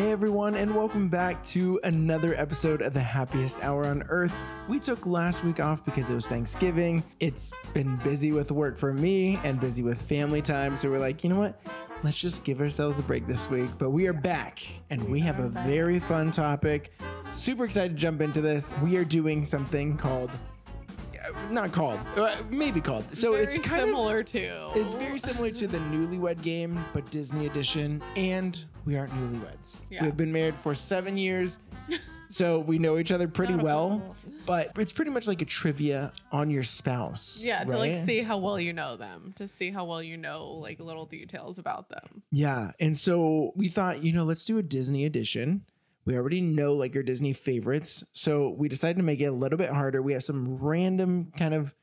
[0.00, 4.32] Hey everyone, and welcome back to another episode of the happiest hour on earth.
[4.66, 7.04] We took last week off because it was Thanksgiving.
[7.20, 10.74] It's been busy with work for me and busy with family time.
[10.74, 11.60] So we're like, you know what?
[12.02, 13.68] Let's just give ourselves a break this week.
[13.76, 16.98] But we are back and we have a very fun topic.
[17.30, 18.74] Super excited to jump into this.
[18.82, 23.04] We are doing something called uh, not called, uh, maybe called.
[23.14, 24.70] So Very it's kind of similar to.
[24.74, 28.02] it's very similar to the Newlywed Game, but Disney edition.
[28.16, 29.82] And we aren't newlyweds.
[29.90, 30.04] Yeah.
[30.04, 31.58] We've been married for seven years,
[32.28, 34.16] so we know each other pretty well.
[34.46, 37.42] But it's pretty much like a trivia on your spouse.
[37.44, 40.46] yeah, to like see how well you know them, to see how well you know
[40.46, 42.22] like little details about them.
[42.30, 42.72] Yeah.
[42.80, 45.64] And so we thought, you know, let's do a Disney edition.
[46.06, 48.02] We already know like your Disney favorites.
[48.12, 50.02] So we decided to make it a little bit harder.
[50.02, 51.74] We have some random kind of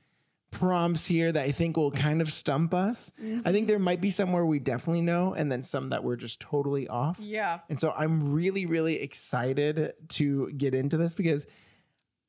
[0.51, 3.11] prompts here that I think will kind of stump us.
[3.17, 3.65] I think mm-hmm.
[3.65, 6.87] there might be some where we definitely know, and then some that we're just totally
[6.87, 7.17] off.
[7.19, 7.59] Yeah.
[7.69, 11.47] And so I'm really, really excited to get into this because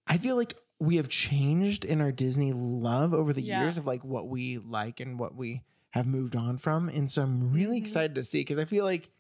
[0.07, 3.63] I feel like we have changed in our Disney love over the Yeah.
[3.63, 6.89] years of like what we like and what we have moved on from.
[6.89, 7.85] And so I'm really mm-hmm.
[7.85, 9.11] excited to see because I feel like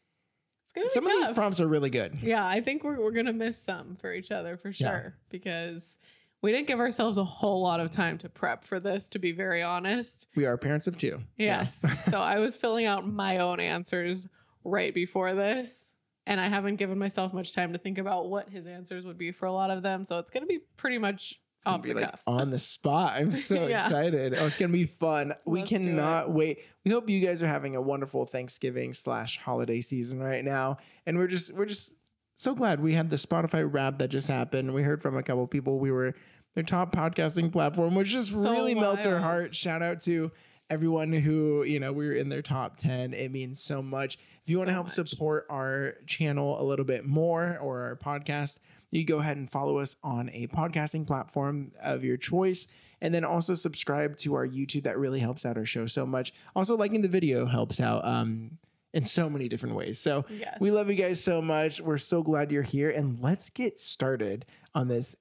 [0.87, 2.19] some of these prompts are really good.
[2.23, 5.99] Yeah, I think we're we're gonna miss some for each other for sure because
[6.42, 9.08] we didn't give ourselves a whole lot of time to prep for this.
[9.08, 11.20] To be very honest, We are parents of two.
[11.36, 11.81] yes.
[12.11, 14.27] so I was filling out my own answers
[14.64, 15.91] right before this,
[16.27, 19.33] and I haven't given myself much time to think about what his answers would be
[19.33, 20.05] for a lot of them.
[20.05, 22.22] So it's gonna be pretty much off the like cuff.
[22.27, 23.14] on the spot.
[23.16, 23.84] I'm so Yeah.
[23.84, 24.33] excited.
[24.39, 25.34] Oh, it's gonna be fun.
[25.44, 26.59] we Let's do cannot wait.
[26.84, 30.77] We hope you guys are having a wonderful Thanksgiving slash holiday season right now.
[31.05, 31.92] And we're just we're just
[32.39, 34.72] so glad we had the Spotify wrap that just happened.
[34.72, 35.78] We heard from a couple people.
[35.78, 36.14] We were
[36.55, 39.55] their top podcasting platform, which just So really melts our heart.
[39.55, 40.31] Shout out to
[40.70, 43.12] everyone who, you know, we were in their top 10.
[43.12, 44.19] It means so much.
[44.42, 45.09] If you want to help much.
[45.09, 48.59] support our channel a little bit more or our podcast,
[48.91, 52.69] you go ahead and follow us on a podcasting platform of your choice.
[53.00, 54.84] And then also subscribe to our YouTube.
[54.84, 56.32] That really helps out our show so much.
[56.56, 58.59] Also, liking the video helps out um,
[58.94, 59.99] in so many different ways.
[59.99, 60.56] So Yes.
[60.60, 61.81] we love you guys so much.
[61.81, 62.91] We're so glad you're here.
[62.91, 65.15] And let's get started on this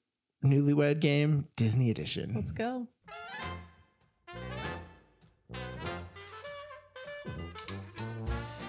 [0.45, 2.33] newlywed game, Disney edition.
[2.35, 2.87] Let's go.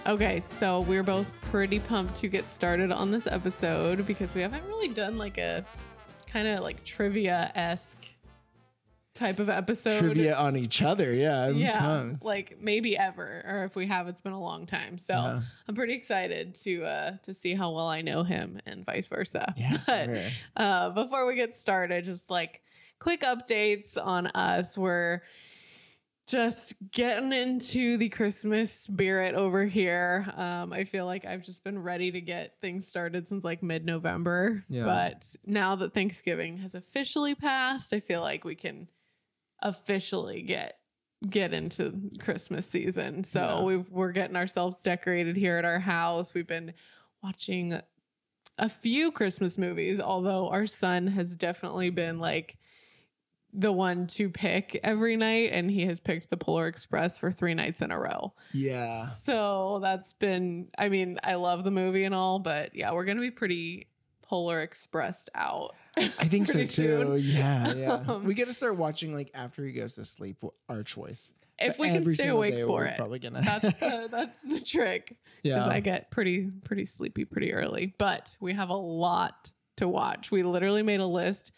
[0.06, 4.64] Okay, so we're both pretty pumped to get started on this episode because we haven't
[4.66, 5.64] really done like a
[6.26, 7.97] kind of like trivia esque
[9.18, 9.98] type of episode.
[9.98, 11.12] Trivia on each other.
[11.12, 11.44] Yeah.
[11.46, 12.24] I'm Yeah, pumped.
[12.24, 14.96] like maybe ever, or if we have, it's been a long time.
[14.98, 15.40] So Yeah.
[15.68, 19.52] I'm pretty excited to uh to see how well I know him and vice versa.
[19.56, 20.24] Yeah, But, sure.
[20.56, 22.62] uh, before we get started, just like
[23.00, 24.76] quick updates on us.
[24.78, 25.22] We're
[26.26, 30.26] just getting into the Christmas spirit over here.
[30.36, 33.86] Um, I feel like I've just been ready to get things started since like mid
[33.86, 34.62] November.
[34.68, 34.84] Yeah.
[34.84, 38.88] But now that Thanksgiving has officially passed, I feel like we can
[39.60, 40.74] officially get
[41.28, 43.24] get into Christmas season.
[43.24, 43.62] So Yeah.
[43.64, 46.32] we've, we're getting ourselves decorated here at our house.
[46.32, 46.74] We've been
[47.24, 47.80] watching
[48.56, 52.56] a few Christmas movies, although our son has definitely been like
[53.52, 57.54] the one to pick every night, and he has picked the Polar Express for three
[57.54, 58.32] nights in a row.
[58.52, 59.02] Yeah.
[59.02, 63.16] So that's been, I mean, I love the movie and all, but yeah, we're going
[63.16, 63.88] to be pretty
[64.22, 65.74] Polar Expressed out.
[66.18, 66.66] I think so too.
[66.66, 67.18] soon.
[67.22, 68.04] Yeah, yeah.
[68.08, 70.42] Um, we got to start watching like after he goes to sleep.
[70.68, 71.32] Our choice.
[71.58, 72.96] If But we can stay awake for it.
[72.96, 73.42] Probably gonna.
[73.42, 75.16] That's the, that's the trick.
[75.42, 75.66] because.
[75.68, 77.94] I get pretty pretty sleepy pretty early.
[77.98, 80.30] But we have a lot to watch.
[80.30, 81.52] We literally made a list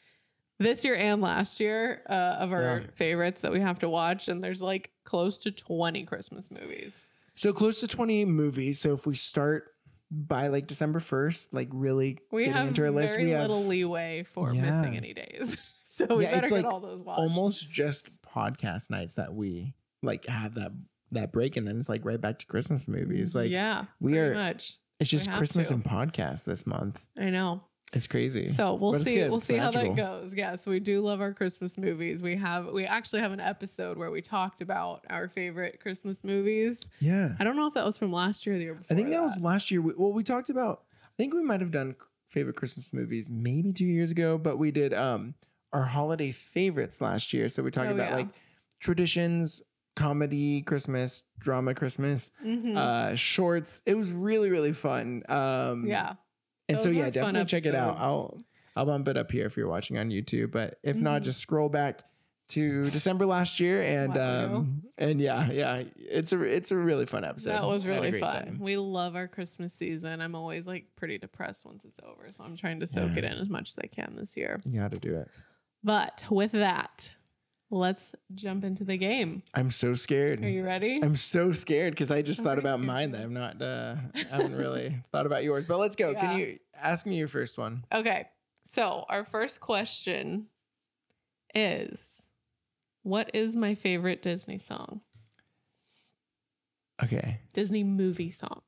[0.59, 2.87] this year and last year uh, of our Yeah.
[2.95, 6.93] favorites that we have to watch, and there's like close to 20 Christmas movies.
[7.35, 8.79] so close to twenty movies.
[8.79, 9.70] So if we start
[10.11, 13.43] by like December first, like really We getting have into our very list, we have
[13.43, 14.63] little leeway for Yeah.
[14.63, 17.19] missing any days, so we Yeah, better get like all those watched.
[17.21, 20.73] almost just podcast nights that we like have that
[21.13, 23.35] that break, and then it's like right back to Christmas movies.
[23.35, 24.79] Like yeah, we are- much.
[25.01, 25.75] it's just Christmas to.
[25.75, 27.03] and podcast this month.
[27.19, 27.63] I know.
[27.93, 28.53] It's crazy.
[28.53, 29.19] So we'll But see.
[29.19, 30.33] We'll It's see how that goes.
[30.35, 32.23] Yes, we do love our Christmas movies.
[32.23, 36.81] We have we actually have an episode where we talked about our favorite Christmas movies.
[37.01, 37.35] yeah.
[37.41, 38.95] I don't know if that was from last year or the year before.
[38.95, 39.81] I think that was last year.
[39.83, 40.83] We, well, we talked about.
[41.05, 41.97] I think we might have done
[42.29, 45.35] favorite Christmas movies maybe two years ago, but we did um
[45.73, 47.49] our holiday favorites last year.
[47.49, 48.17] So we talked Oh, about yeah.
[48.19, 48.29] like
[48.79, 49.63] traditions,
[49.97, 52.77] comedy Christmas, drama Christmas, Mhm.
[52.77, 53.83] uh, shorts.
[53.85, 55.23] It was really really fun.
[55.29, 56.15] Um, yeah.
[56.71, 57.97] And those so yeah, definitely check it out.
[57.99, 58.39] I'll
[58.77, 61.25] I'll bump it up here if you're watching on YouTube, but if not, Mhm.
[61.25, 62.03] just scroll back
[62.49, 64.55] to December last year, and Wow.
[64.57, 67.51] um, and yeah, yeah, it's a it's a really fun episode.
[67.51, 68.31] that was I had a really fun.
[68.33, 68.59] time.
[68.61, 70.21] We love our Christmas season.
[70.21, 73.19] I'm always like pretty depressed once it's over, so I'm trying to soak Yeah.
[73.19, 74.59] it in as much as I can this year.
[74.69, 75.29] You got to do it.
[75.85, 77.13] But with that,
[77.71, 79.43] let's jump into the game.
[79.55, 80.45] I'm so scared.
[80.45, 81.01] Are you ready?
[81.03, 83.97] I'm so scared because I just I'm thought about scared mine that I've not, uh,
[84.33, 85.67] I haven't really thought about yours.
[85.67, 86.11] But let's go.
[86.11, 86.21] Yeah.
[86.21, 87.85] Can you ask me your first one?
[87.93, 88.29] Okay.
[88.65, 90.47] So, our first question
[91.55, 92.05] is
[93.03, 95.01] What is my favorite Disney song?
[97.03, 97.41] Okay.
[97.53, 98.61] Disney movie song.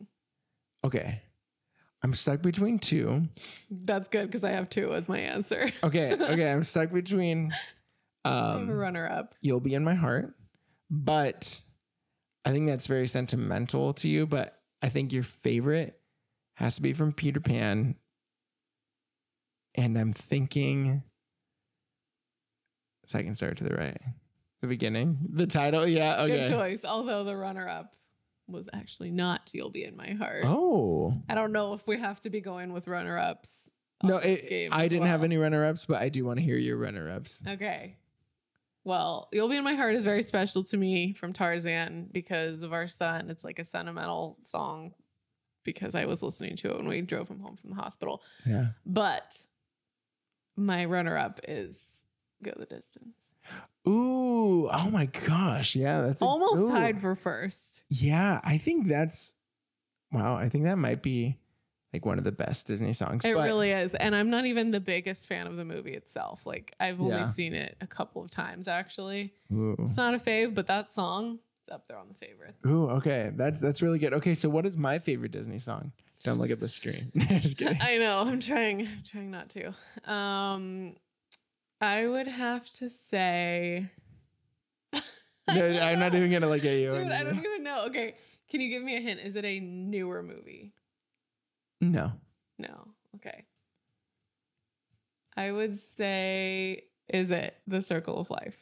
[0.84, 1.20] Okay.
[2.04, 3.28] I'm stuck between two.
[3.70, 5.70] That's good because I have two as my answer.
[5.84, 6.14] Okay.
[6.14, 6.50] Okay.
[6.50, 7.54] I'm stuck between
[8.24, 9.34] Have a um, runner up.
[9.40, 10.34] You'll Be in My Heart,
[10.90, 11.60] but
[12.44, 14.26] I think that's very sentimental to you.
[14.26, 15.98] But I think your favorite
[16.54, 17.96] has to be from Peter Pan.
[19.74, 21.02] And I'm thinking
[23.06, 24.00] second star to the right.
[24.60, 25.18] The beginning.
[25.32, 25.86] The title.
[25.86, 26.22] Yeah.
[26.22, 26.42] Okay.
[26.42, 26.80] Good choice.
[26.84, 27.96] Although the runner up
[28.46, 30.44] was actually not You'll Be in My Heart.
[30.46, 31.20] Oh.
[31.28, 33.58] I don't know if we have to be going with runner ups.
[34.04, 36.76] No, it, I didn't have any runner ups, but I do want to hear your
[36.76, 37.42] runner ups.
[37.46, 37.96] Okay.
[38.84, 42.72] Well, You'll Be in My Heart is very special to me from Tarzan because of
[42.72, 43.30] our son.
[43.30, 44.92] It's like a sentimental song
[45.64, 48.22] because I was listening to it when we drove him home from the hospital.
[48.44, 48.68] Yeah.
[48.84, 49.38] But
[50.56, 51.76] my runner up is
[52.42, 53.16] Go the Distance.
[53.88, 54.68] Ooh.
[54.68, 55.76] Oh my gosh.
[55.76, 56.02] Yeah.
[56.02, 56.68] That's Almost ooh.
[56.68, 57.82] tied for first.
[57.88, 58.40] Yeah.
[58.42, 59.32] I think that's,
[60.10, 60.34] wow.
[60.34, 61.38] I think that might be
[61.92, 63.24] like one of the best Disney songs.
[63.24, 63.92] It but really is.
[63.94, 66.46] And I'm not even the biggest fan of the movie itself.
[66.46, 67.30] Like, I've only Yeah.
[67.30, 69.34] seen it a couple of times, actually.
[69.52, 69.76] Ooh.
[69.80, 72.58] It's not a fave, but that song is up there on the favorites.
[72.66, 73.30] Ooh, okay.
[73.34, 74.14] That's that's really good.
[74.14, 75.92] Okay, so what is my favorite Disney song?
[76.24, 77.10] Don't look at the screen.
[77.40, 77.78] Just kidding.
[77.82, 78.20] I know.
[78.20, 78.82] I'm trying.
[78.82, 79.74] I'm trying not to.
[80.10, 80.96] Um,
[81.80, 83.90] I would have to say.
[85.48, 86.92] No, I'm not even gonna look at you.
[86.92, 87.86] Dude, I don't even know.
[87.88, 88.14] Okay,
[88.48, 89.18] can you give me a hint?
[89.20, 90.72] Is it a newer movie?
[91.82, 92.12] No.
[92.58, 92.88] No.
[93.16, 93.44] Okay.
[95.36, 98.56] I would say, is it The Circle of Life?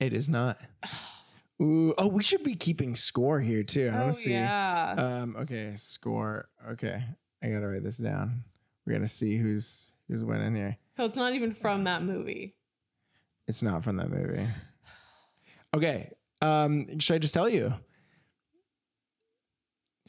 [0.00, 0.60] It is not.
[1.62, 3.90] Ooh, oh, we should be keeping score here too.
[3.92, 4.32] I oh want to see.
[4.32, 4.94] yeah.
[5.22, 6.48] Um, okay, score.
[6.72, 7.02] Okay.
[7.42, 8.44] I gotta write this down.
[8.84, 10.76] We're gonna see who's who's winning here.
[10.96, 12.54] so it's not even from that movie.
[13.48, 14.46] It's not from that movie.
[15.74, 16.12] Okay.
[16.40, 17.74] Um, should I just tell you?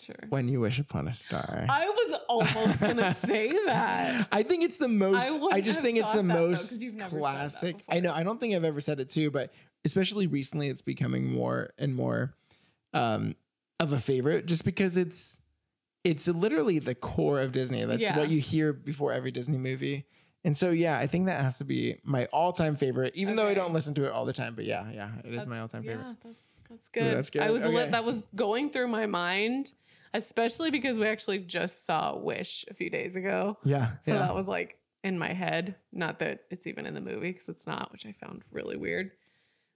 [0.01, 0.15] Sure.
[0.29, 1.65] When you wish upon a star.
[1.69, 4.27] I was almost gonna say that.
[4.31, 5.29] I think it's the most.
[5.31, 7.19] I, wouldn't just think it's the thought that, though, 'cause most you've never said that
[7.21, 7.83] classic.
[7.89, 8.13] I know.
[8.13, 9.53] I don't think I've ever said it too, but
[9.85, 12.35] especially recently, it's becoming more and more
[12.93, 13.35] um,
[13.79, 15.39] of a favorite, just because it's
[16.03, 17.83] it's literally the core of Disney.
[17.85, 18.17] That's Yeah.
[18.17, 20.05] what you hear before every Disney movie.
[20.43, 23.55] And so, yeah, I think that has to be my all-time favorite, even though I
[23.55, 24.53] don't listen to it all the time.
[24.53, 26.03] But yeah, yeah, it is That's- my all-time favorite.
[26.23, 27.15] That's that's good.
[27.17, 27.41] that's good.
[27.43, 27.73] I was Okay.
[27.73, 29.71] lit, that was going through my mind,
[30.17, 33.57] especially because we actually just saw Wish a few days ago.
[33.63, 34.19] Yeah, So yeah.
[34.19, 35.75] that was like in my head.
[35.91, 39.11] Not that it's even in the movie because it's not, which I found really weird.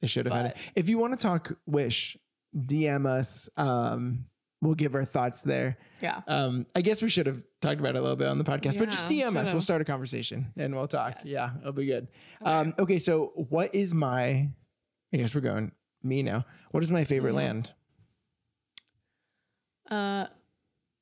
[0.01, 0.57] They should have had it.
[0.75, 2.18] If you want to talk Wish,
[2.56, 3.50] DM us.
[3.57, 4.25] Um,
[4.62, 5.77] we'll give our thoughts there.
[6.01, 6.21] Yeah.
[6.27, 8.77] Um, I guess we should have talked about it a little bit on the podcast,
[8.80, 9.51] but just Yeah, DM us.
[9.53, 11.18] We'll start a conversation and we'll talk.
[11.24, 11.51] Yeah.
[11.53, 12.07] Yeah, it'll be good.
[12.41, 12.51] Okay.
[12.51, 14.50] Um, okay, so what is my?
[15.13, 15.71] I guess we're going
[16.03, 16.45] me now.
[16.71, 17.38] What is my favorite Mhm.
[17.38, 17.74] land?
[19.89, 20.27] Uh,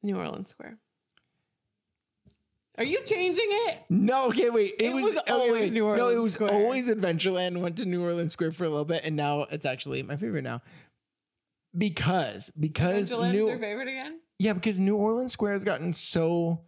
[0.03, 0.77] New Orleans Square.
[2.77, 3.79] Are you changing it?
[3.89, 4.73] No, okay, wait.
[4.79, 5.73] It, It was, was okay, always wait.
[5.73, 5.99] New Orleans.
[5.99, 6.51] No, it was Square.
[6.53, 7.57] always Adventureland.
[7.59, 10.43] Went to New Orleans Square for a little bit, and now it's actually my favorite
[10.43, 10.61] now.
[11.75, 14.19] Because because Adventureland's New your favorite again?
[14.39, 16.61] Yeah, because New Orleans Square has gotten so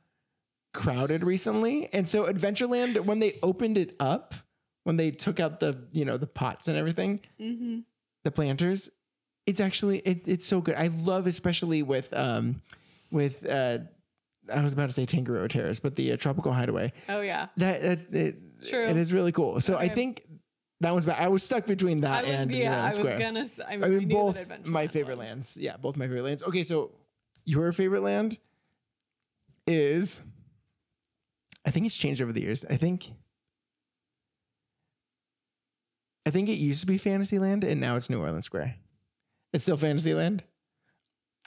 [0.74, 1.88] crowded recently.
[1.94, 4.34] And so Adventureland, when they opened it up,
[4.84, 7.80] when they took out the, you know, the pots and everything, Mm-hmm.
[8.24, 8.90] the planters,
[9.50, 10.76] it's actually it, it's so good.
[10.76, 12.62] I love especially with um
[13.12, 13.80] with uh
[14.52, 16.94] I was about to say Tangaroa Terrace, but the uh, Tropical Hideaway.
[17.08, 17.48] Oh yeah.
[17.58, 18.36] That that's it,
[18.68, 18.86] True.
[18.86, 19.60] It is really cool.
[19.60, 20.24] So I think
[20.82, 21.22] that one's bad.
[21.22, 22.72] I was stuck between that was and New yeah.
[22.72, 23.20] I Orleans was Square.
[23.20, 23.50] gonna.
[23.68, 25.28] I, I we mean, both my favorite was.
[25.28, 25.58] lands.
[25.58, 26.44] Yeah, both my favorite lands.
[26.44, 26.92] Okay, so
[27.46, 28.38] your favorite land
[29.68, 30.22] is,
[31.66, 32.66] I think it's changed over the years.
[32.70, 33.12] I think,
[36.26, 38.76] I think it used to be Fantasyland, and now it's New Orleans Square.
[39.54, 40.44] It's still Fantasyland.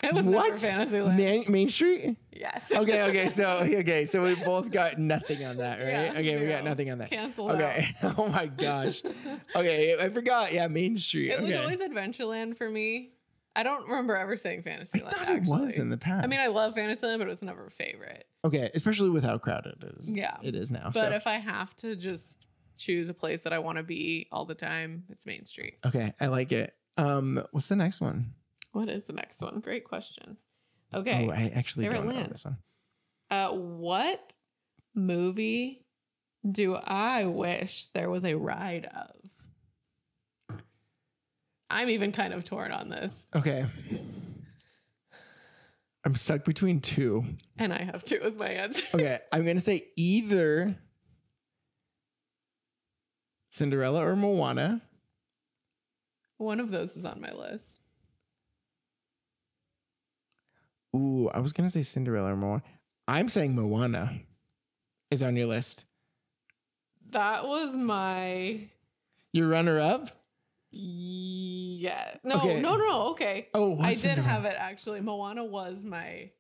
[0.03, 0.51] It was what?
[0.51, 1.17] never Fantasyland.
[1.17, 2.17] Main, Main Street.
[2.33, 2.73] Yes.
[2.75, 6.13] Okay, okay, so okay, so we both got nothing on that, right?
[6.13, 7.11] Yeah, okay, we got nothing on that.
[7.11, 7.85] Cancel Okay.
[8.03, 9.03] oh my gosh.
[9.55, 10.53] Okay, I forgot.
[10.53, 11.31] Yeah, Main Street.
[11.31, 13.11] It was always Adventureland for me.
[13.55, 15.13] I don't remember ever saying I Fantasyland.
[15.13, 15.59] thought actually.
[15.59, 16.25] it was in the past.
[16.25, 18.27] I mean, I love Fantasyland, but it was never a favorite.
[18.45, 20.11] Okay, especially with how crowded it is.
[20.11, 20.37] Yeah.
[20.43, 20.85] it is now.
[20.85, 22.37] But so if I have to just
[22.79, 25.75] choose a place that I want to be all the time, it's Main Street.
[25.85, 26.75] Okay, I like it.
[26.97, 28.35] Um, what's the next one?
[28.73, 29.61] What is the next one?
[29.61, 30.37] Great question.
[30.95, 31.27] Okay.
[31.29, 32.59] Oh, I actually Favorite don't know this one.
[33.31, 34.35] Uh, what
[34.95, 35.85] movie
[36.51, 40.59] do I wish there was a ride of?
[41.71, 43.65] I'm even kind of torn on this, Okay.
[46.05, 47.25] I'm stuck between two.
[47.59, 48.85] and I have two as my answer.
[48.95, 50.77] Okay, I'm gonna say either
[53.51, 54.83] Cinderella or Moana.
[56.43, 57.65] One of those is on my list.
[60.95, 62.63] Ooh, I was gonna say Cinderella or Moana.
[63.09, 64.21] I'm saying Moana
[65.11, 65.85] is on your list.
[67.11, 68.69] That was my
[69.33, 70.11] Your runner up?
[70.71, 72.17] yeah.
[72.25, 72.61] No, Okay.
[72.61, 73.09] no, no.
[73.11, 75.01] Okay, Oh, I did have it actually.
[75.01, 76.31] Moana was my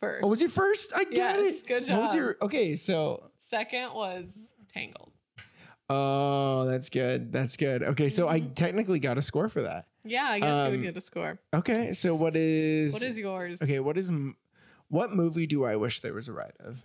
[0.00, 0.24] first.
[0.24, 0.92] Oh, was your first?
[0.96, 1.66] I got Yes, it.
[1.66, 1.98] good job.
[1.98, 2.74] What was your okay?
[2.76, 4.24] So, Second was
[4.72, 5.12] Tangled.
[5.90, 7.32] Oh, that's good.
[7.32, 7.82] That's good.
[7.82, 8.54] Okay, so I Mhm.
[8.54, 9.86] technically got a score for that.
[10.04, 11.38] Yeah, I guess you Um, would get a score.
[11.52, 12.92] Okay, so what is?
[12.94, 13.60] What is yours?
[13.60, 14.08] Okay, what is?
[14.08, 14.36] m-
[14.88, 16.78] What movie do I wish there was a ride of?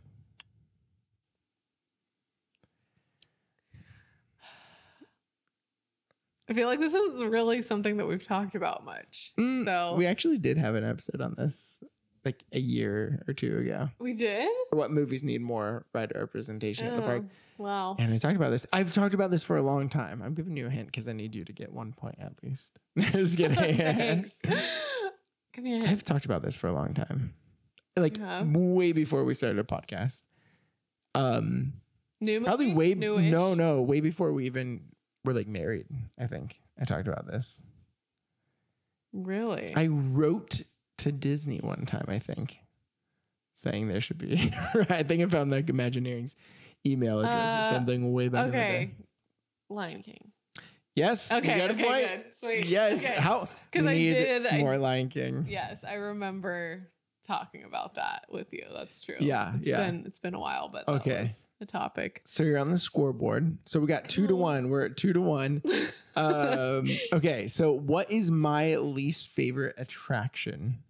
[6.49, 9.33] I feel like this is really something that we've talked about much.
[9.39, 11.77] Mm, so We actually did have an episode on this
[12.23, 13.89] like a year or two ago.
[13.99, 14.49] we did.
[14.71, 17.23] What movies need more rider representation in the park?
[17.25, 17.95] Oh, Wow.
[17.97, 18.65] And we talked about this.
[18.73, 20.21] I've talked about this for a long time.
[20.21, 22.71] I'm giving you a hint because I need you to get one point at least.
[22.99, 23.55] Just kidding.
[23.77, 24.37] Thanks.
[25.53, 25.89] Give me a hint.
[25.89, 27.33] I've talked about this for a long time.
[27.97, 28.47] Like You have?
[28.47, 30.23] way before we started a podcast.
[31.13, 31.73] Um
[32.21, 32.45] New movie?
[32.45, 33.31] probably way Newish?
[33.31, 34.81] no, no, way before we even
[35.23, 35.85] were like married,
[36.19, 36.59] I think.
[36.79, 37.59] I talked about this.
[39.13, 39.73] Really?
[39.75, 40.61] I wrote
[40.99, 42.57] to Disney one time, I think,
[43.55, 44.53] saying there should be.
[44.89, 46.35] I think I found like Imagineering's
[46.85, 48.85] email address Uh, or something way back in the okay.
[48.85, 48.91] day.
[49.69, 50.31] Lion King.
[50.95, 51.53] Yes, Okay.
[51.55, 51.83] you got a okay.
[51.83, 52.23] point.
[52.23, 52.33] Good.
[52.35, 52.65] Sweet.
[52.67, 53.15] Yes, Okay.
[53.19, 53.49] how?
[53.71, 55.45] 'Cause we I need did- I- more Lion King.
[55.49, 56.89] Yes, I remember
[57.27, 58.65] talking about that with you.
[58.73, 59.15] That's true.
[59.19, 59.85] Yeah, It's yeah.
[59.85, 61.31] Been, it's been a while, but Okay.
[61.59, 62.21] the topic.
[62.25, 63.57] So you're on the scoreboard.
[63.65, 64.69] So we got two to one.
[64.69, 65.61] We're at two to one.
[66.17, 70.81] Um, okay, so what is my least favorite attraction?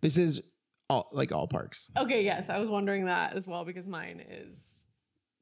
[0.00, 0.42] This is
[0.90, 1.88] all like all parks.
[1.96, 2.24] Okay.
[2.24, 4.77] Yes, I was wondering that as well because mine is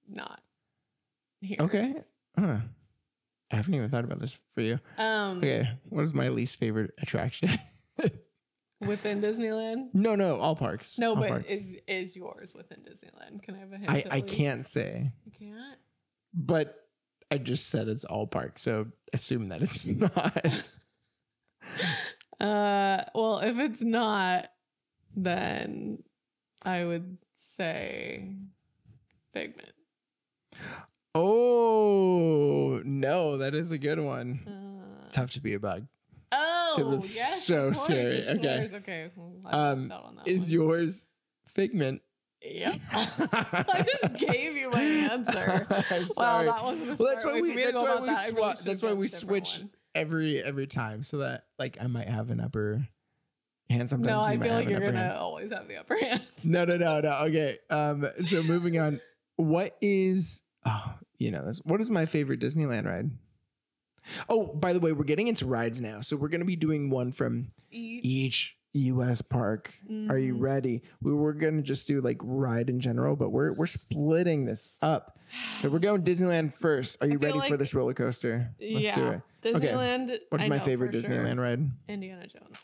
[0.09, 0.41] not
[1.41, 1.59] here.
[1.61, 1.95] Okay.
[2.39, 2.59] Huh.
[3.53, 4.81] I haven't even thought about this for you.
[4.99, 5.39] Um.
[5.39, 7.51] Okay, what is my least favorite attraction?
[8.81, 9.89] Within Disneyland.
[9.95, 10.99] no, no, all parks.
[10.99, 11.47] No, All but parks.
[11.51, 13.43] is is yours within Disneyland?
[13.43, 13.89] Can I have a hint?
[13.91, 14.37] I I least?
[14.37, 15.79] can't say, You can't.
[16.35, 16.75] but
[17.31, 20.71] I just said it's all parks, so assume that it's not.
[22.39, 24.49] Uh, well, if it's not,
[25.17, 26.03] then
[26.63, 27.17] I would
[27.57, 28.35] say
[29.33, 29.73] Figment.
[31.15, 34.41] Oh no, that is a good one.
[34.47, 35.87] Uh, Tough to be a bug.
[36.33, 38.27] oh, because it's yes, so course, scary.
[38.29, 38.71] Okay.
[38.75, 39.11] Okay.
[39.17, 40.51] well, Um, missed out on that Is one.
[40.53, 41.07] yours
[41.49, 42.03] Figment?
[42.43, 42.81] Yep.
[42.93, 45.67] I just gave you my answer.
[45.91, 46.07] I'm
[46.47, 47.51] that wasn't a Well, that's why we.
[47.51, 48.07] for me to That's why we.
[48.09, 48.35] that.
[48.35, 49.71] Swa- that's why we guessed a different switch one.
[49.95, 52.87] every every time, so that like I might have an upper
[53.71, 53.89] hand.
[53.89, 55.15] Sometimes No, I feel like you're gonna hand.
[55.17, 56.27] always have the upper hand.
[56.45, 57.11] No, no, no, no.
[57.25, 57.59] Okay.
[57.71, 58.07] Um.
[58.23, 59.01] So moving on.
[59.39, 60.41] What is?
[60.67, 61.61] Oh, you know this.
[61.65, 63.11] What is my favorite Disneyland ride?
[64.29, 67.13] Oh, by the way, we're getting into rides now, so we're gonna be doing one
[67.13, 68.05] from Each.
[68.05, 69.23] each U.S.
[69.23, 69.73] park.
[70.09, 70.41] Are you Mhm.
[70.41, 70.83] ready?
[71.01, 75.19] We were gonna just do like ride in general, but we're we're splitting this up.
[75.61, 76.99] So we're going Disneyland first.
[77.01, 78.55] Are you ready for this roller coaster?
[78.61, 78.95] Let's yeah.
[78.95, 79.21] do it.
[79.43, 80.19] Disneyland.
[80.29, 81.11] What's I my favorite for sure.
[81.11, 81.69] Disneyland ride?
[81.89, 82.59] Indiana Jones.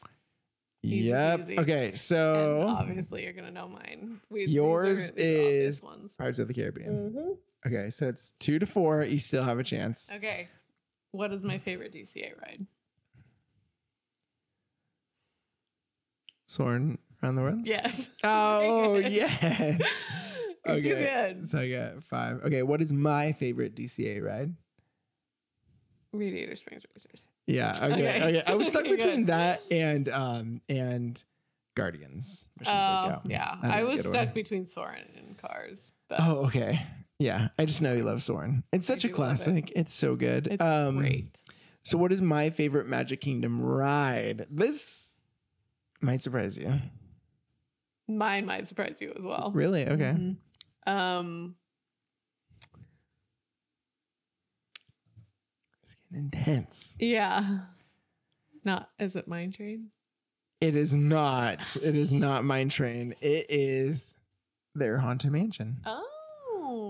[0.84, 1.40] Easy yep.
[1.40, 1.58] peasy.
[1.60, 1.88] Okay.
[1.88, 4.20] And So obviously, you're gonna know mine.
[4.30, 5.80] We, Yours is-.
[6.18, 7.12] Pirates of the Caribbean.
[7.12, 7.36] Mhm.
[7.66, 9.02] Okay, so it's two to four.
[9.04, 10.10] You still have a chance.
[10.12, 10.48] Okay.
[11.12, 12.66] What is my favorite DCA ride?
[16.46, 17.60] Soarin' around the world.
[17.66, 18.10] Yes.
[18.24, 19.80] Oh yes.
[20.66, 21.32] You're too Okay.
[21.34, 21.48] good.
[21.48, 22.40] So I got five.
[22.44, 24.54] Okay, what is my favorite DCA ride?
[26.12, 27.22] Radiator Springs Racers.
[27.46, 27.72] Yeah.
[27.82, 27.92] Okay.
[27.94, 28.38] Okay.
[28.38, 28.42] Okay.
[28.46, 29.26] I was stuck Okay, between good.
[29.28, 31.22] that and um and
[31.74, 32.48] Guardians.
[32.60, 33.22] Oh, Breakout.
[33.26, 33.56] yeah.
[33.62, 34.34] That I was stuck one.
[34.34, 35.80] between Soarin' and Cars.
[36.08, 36.86] But Oh, okay.
[37.22, 38.64] Yeah, I just know you love Soarin'.
[38.72, 39.16] It's such a do love it.
[39.16, 39.72] classic.
[39.76, 40.48] It's so good.
[40.48, 41.40] it's um, great.
[41.84, 44.46] So, what is my favorite Magic Kingdom ride?
[44.50, 45.14] This
[46.00, 46.80] might surprise you.
[48.08, 49.52] Mine might surprise you as well.
[49.54, 49.86] Really?
[49.86, 50.14] Okay.
[50.18, 50.36] Mhm.
[50.86, 51.54] Um,
[55.82, 56.96] It's getting intense.
[56.98, 57.60] yeah.
[58.64, 59.90] Not is it Mine Train?
[60.60, 61.76] It is not.
[61.82, 63.14] It is not Mine Train.
[63.20, 64.16] It is
[64.74, 65.78] their Haunted Mansion.
[65.86, 66.04] Oh.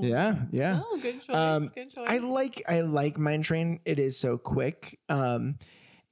[0.03, 0.81] Yeah, yeah.
[0.85, 1.37] Oh, good choice.
[1.37, 2.07] Um, good choice.
[2.09, 3.81] I like I like Mine Train.
[3.85, 4.99] It is so quick.
[5.09, 5.57] Um,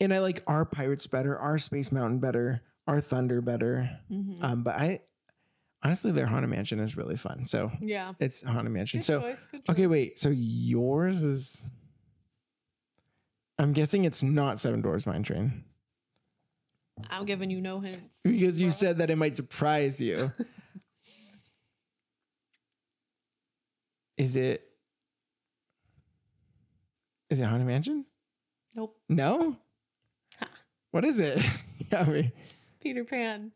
[0.00, 3.98] and I like our Pirates better, our Space Mountain better, our Thunder better.
[4.10, 4.42] Mhm.
[4.42, 5.00] Um, but I
[5.82, 7.44] honestly, their Haunted Mansion is really fun.
[7.44, 8.12] So yeah.
[8.18, 9.00] it's Haunted Mansion.
[9.00, 9.46] Good so choice.
[9.68, 10.18] Okay, wait.
[10.18, 11.62] So yours is.
[13.58, 15.64] I'm guessing it's not Seven Dwarfs Mine Train
[17.10, 18.00] I'm giving you no hints.
[18.22, 20.32] because you said that it might surprise you.
[24.20, 24.62] is it?
[27.30, 28.04] Is it Haunted Mansion?
[28.74, 28.96] Nope.
[29.08, 29.56] No.
[30.38, 30.48] Ha.
[30.90, 31.38] What is it?
[32.06, 32.32] me.
[32.80, 33.52] Peter Pan.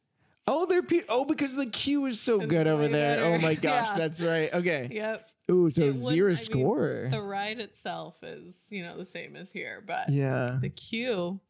[0.47, 3.25] Oh, they're pe- oh because the queue is so It's good over there.
[3.25, 3.95] Oh my gosh, Yeah.
[3.99, 4.53] that's right.
[4.53, 4.89] Okay.
[4.91, 5.29] Yep.
[5.51, 7.09] Ooh, so It zero I mean, score.
[7.11, 10.59] The ride itself is, you know, the same as here, but yeah.
[10.61, 11.41] the queue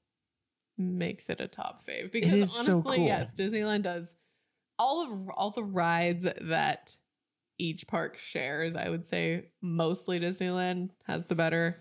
[0.77, 3.07] makes it a top fave because is so honestly, cool.
[3.07, 4.13] yes, Disneyland does
[4.79, 6.97] all of all the rides that
[7.59, 8.75] each park shares.
[8.77, 11.81] I would say mostly Disneyland has the better,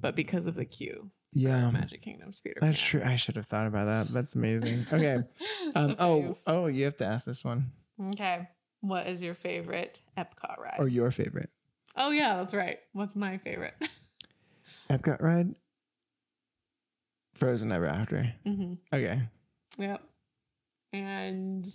[0.00, 1.70] but because of the queue, Yeah.
[1.70, 2.58] Magic Kingdom's Peter.
[2.60, 3.00] That's Pan.
[3.00, 3.02] true.
[3.04, 4.12] I should have thought about that.
[4.12, 4.86] That's amazing.
[4.92, 5.18] Okay.
[5.74, 7.70] Um, oh, oh, you have to ask this one.
[8.12, 8.48] okay.
[8.80, 10.76] What is your favorite Epcot ride?
[10.78, 11.50] Or your favorite
[11.96, 12.78] oh yeah, that's right.
[12.92, 13.74] What's my favorite?
[14.90, 15.54] Epcot ride?
[17.34, 18.32] Frozen Ever After.
[18.44, 19.20] hmm Okay.
[19.78, 20.02] Yep.
[20.92, 21.66] And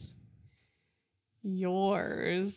[1.43, 2.55] yours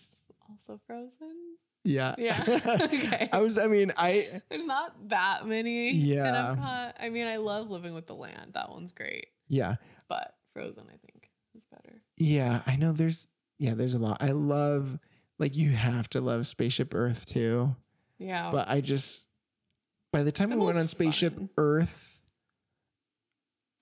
[0.48, 1.56] also Frozen?
[1.84, 2.14] Yeah.
[2.18, 2.42] Yeah.
[2.84, 3.28] Okay.
[3.32, 3.58] I was.
[3.58, 4.40] I mean, I.
[4.48, 5.92] There's not that many.
[5.92, 6.28] Yeah.
[6.28, 6.92] In Epcot.
[6.98, 8.52] I mean, I love Living with the Land.
[8.54, 9.28] That one's great.
[9.48, 9.76] Yeah.
[10.08, 12.00] But Frozen, I think, is better.
[12.16, 12.62] Yeah.
[12.66, 12.92] I know.
[12.92, 13.28] There's.
[13.58, 13.74] Yeah.
[13.74, 14.18] There's a lot.
[14.20, 14.98] I love.
[15.38, 17.74] Like you have to love Spaceship Earth too.
[18.18, 18.50] Yeah.
[18.50, 19.26] But I just.
[20.12, 21.50] By the time we went on Spaceship fun.
[21.58, 22.22] Earth,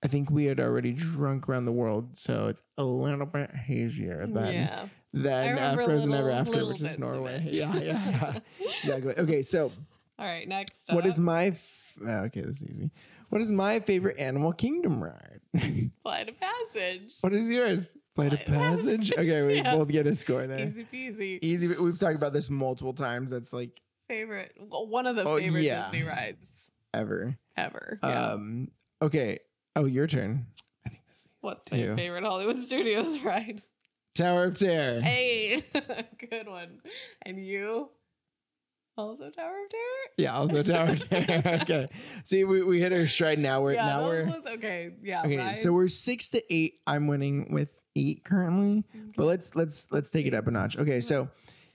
[0.03, 4.25] I think we had already drunk around the world, so it's a little bit hazier
[4.25, 4.87] than yeah.
[5.13, 7.47] Than uh, Frozen Ever After, which is Norway.
[7.51, 8.39] Yeah, yeah, yeah.
[8.83, 9.13] exactly.
[9.17, 9.71] Okay, so
[10.19, 10.47] All right.
[10.47, 10.75] Next.
[10.91, 12.41] what is up, my f- uh, okay?
[12.41, 12.91] This is easy.
[13.29, 15.39] What is my favorite Animal Kingdom ride?
[16.03, 17.13] Flight of Passage?
[17.21, 17.95] what is yours?
[18.15, 19.11] Flight of Passage.
[19.11, 19.75] Okay, we yeah.
[19.75, 20.67] both get a score there.
[20.67, 21.39] Easy peasy.
[21.41, 21.67] Easy.
[21.81, 23.29] We've talked about this multiple times.
[23.31, 24.51] That's like Favorite.
[24.59, 25.83] Well, one of the Oh, favorite yeah.
[25.83, 27.35] Disney rides ever.
[27.57, 27.99] ever.
[28.03, 28.31] Yeah.
[28.33, 28.67] Um.
[29.01, 29.39] Okay.
[29.75, 30.45] Oh, your turn.
[30.85, 31.95] I think this is What's my two.
[31.95, 33.63] favorite Hollywood Studios ride?
[34.15, 35.01] Tower of Terror.
[35.01, 35.63] Hey,
[36.29, 36.81] good one.
[37.23, 37.89] And you?
[38.95, 40.13] Also Tower of Terror?
[40.17, 41.41] Yeah, also Tower of Terror.
[41.61, 41.89] okay.
[42.23, 43.61] See, we, we hit our stride now.
[43.61, 44.91] We're yeah, now we're okay.
[45.01, 45.23] Yeah.
[45.23, 45.53] okay.
[45.53, 46.75] So we're six to eight.
[46.85, 48.83] I'm winning with eight currently.
[49.17, 50.77] But let's let's let's take it up a notch.
[50.77, 51.31] Okay, so mm-hmm.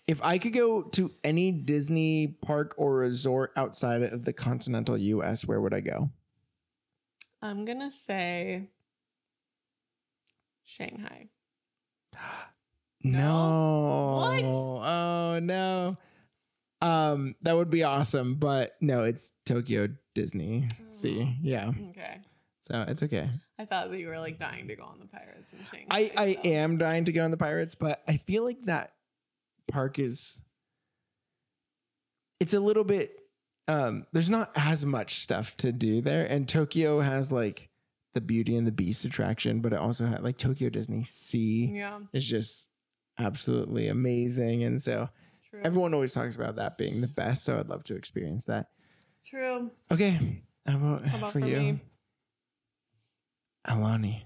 [0.06, 5.44] if I could go to any Disney park or resort outside of the continental US,
[5.44, 6.10] where would I go?
[7.42, 8.68] I'm gonna say
[10.64, 11.30] Shanghai.
[13.02, 14.16] No.
[14.20, 14.44] What?
[14.44, 15.96] Oh no.
[16.80, 20.68] Um, that would be awesome, but no, it's Tokyo Disney.
[20.92, 21.32] See, Oh.
[21.42, 21.70] yeah.
[21.90, 22.18] Okay.
[22.62, 23.30] So it's okay.
[23.58, 25.86] I thought that you were like dying to go on the Pirates in Shanghai.
[25.90, 28.92] I I so- am dying to go on the Pirates, but I feel like that
[29.70, 30.40] park is
[32.40, 33.14] it's a little bit
[33.66, 37.67] um there's not as much stuff to do there and Tokyo has like
[38.18, 42.00] the Beauty and the Beast attraction, but it also had like Tokyo Disney Sea Yeah.
[42.12, 42.66] is just
[43.16, 45.08] absolutely amazing and so
[45.48, 45.60] True.
[45.64, 48.70] everyone always talks about that being the best, so I'd love to experience that.
[49.24, 49.70] True.
[49.92, 50.42] Okay.
[50.66, 51.58] How about, How about for, for you?
[51.58, 51.80] me?
[53.68, 54.22] Aulani.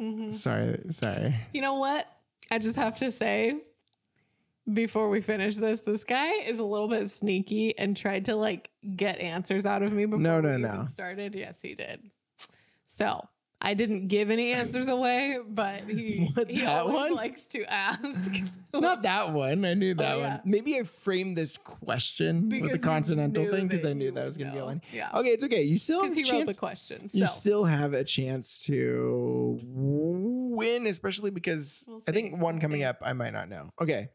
[0.00, 0.30] Mhm.
[0.32, 1.34] Sorry, sorry.
[1.54, 2.06] You know what?
[2.50, 3.62] I just have to say
[4.72, 8.70] before we finish this, this guy is a little bit sneaky and tried to like
[8.96, 10.74] get answers out of me before No, no, we no.
[10.74, 11.34] even started.
[11.34, 12.00] Yes, he did.
[12.86, 13.26] So
[13.60, 17.14] I didn't give any answers away, but he, What, he always one?
[17.14, 18.32] likes to ask.
[18.74, 19.64] Not that one.
[19.64, 20.28] I knew that Oh, yeah.
[20.36, 20.40] one.
[20.44, 24.48] Maybe I framed this question with the continental thing because I knew that was going
[24.48, 24.66] to be know.
[24.66, 24.80] Aulani.
[24.92, 25.08] Yeah.
[25.14, 25.62] Okay, it's okay.
[25.62, 26.58] You still have Because a he wrote the chance.
[26.58, 27.14] questions.
[27.14, 32.98] You still have a chance to win, especially because We'll I think one coming up
[33.00, 33.70] I might not know.
[33.80, 34.08] Okay.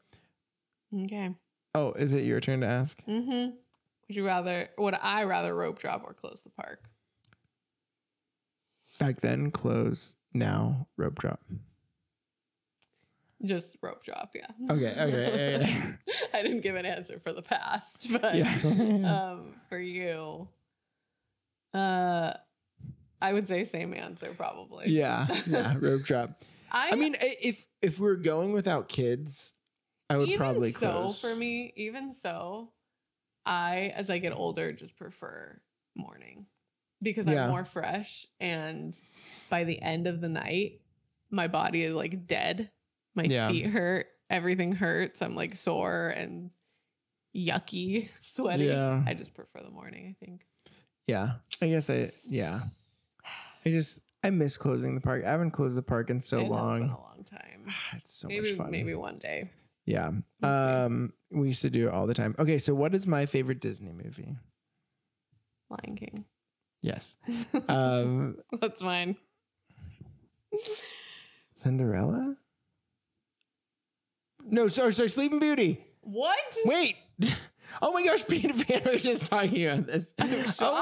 [0.94, 1.32] Okay.
[1.74, 3.02] Oh, is it your turn to ask?
[3.06, 3.52] Mm-hmm.
[4.08, 6.84] Would you rather would I rather rope drop or close the park?
[9.00, 10.16] Back then, close.
[10.34, 11.42] Now, rope drop.
[13.44, 14.48] Just rope drop, yeah.
[14.70, 15.84] Okay, okay, okay.
[16.34, 18.54] I didn't give an answer for the past, but Yeah.
[19.34, 20.48] um for you.
[21.74, 22.34] Uh
[23.22, 24.90] I would say same answer probably.
[24.90, 26.44] yeah, yeah, rope drop.
[26.72, 29.54] I, I mean, if if we're going without kids,
[30.12, 31.22] I would even probably so close.
[31.22, 32.72] for me, even so,
[33.46, 35.60] I as I get older just prefer
[35.96, 36.46] morning
[37.02, 37.46] because Yeah.
[37.46, 38.98] I'm more fresh and
[39.50, 40.82] by the end of the night,
[41.30, 42.70] my body is like dead.
[43.16, 43.50] My Yeah.
[43.50, 45.22] feet hurt everything hurts.
[45.22, 46.52] I'm like sore and
[47.36, 48.66] yucky, sweaty.
[48.66, 49.04] Yeah.
[49.06, 50.46] I just prefer the morning, I think.
[51.08, 51.34] Yeah.
[51.62, 52.62] I guess I yeah.
[53.66, 55.24] I just I miss closing the park.
[55.26, 56.82] I haven't closed the park in so it Has been long.
[56.84, 57.68] a long time.
[57.98, 58.72] It's so maybe much fun.
[58.72, 59.50] maybe one day.
[59.86, 60.12] Yeah.
[60.44, 62.36] Um we used to do it all the time.
[62.38, 64.36] Okay, so what is my favorite Disney movie?
[65.70, 66.26] Lion King.
[66.82, 67.16] Yes.
[67.68, 69.18] Um That's mine.
[71.54, 72.36] Cinderella?
[74.44, 75.84] No, sorry, sorry, Sleeping Beauty.
[76.02, 76.40] What?
[76.66, 76.96] Wait.
[77.82, 80.14] Oh my gosh, Peter Pan was just talking about this.
[80.20, 80.26] Oh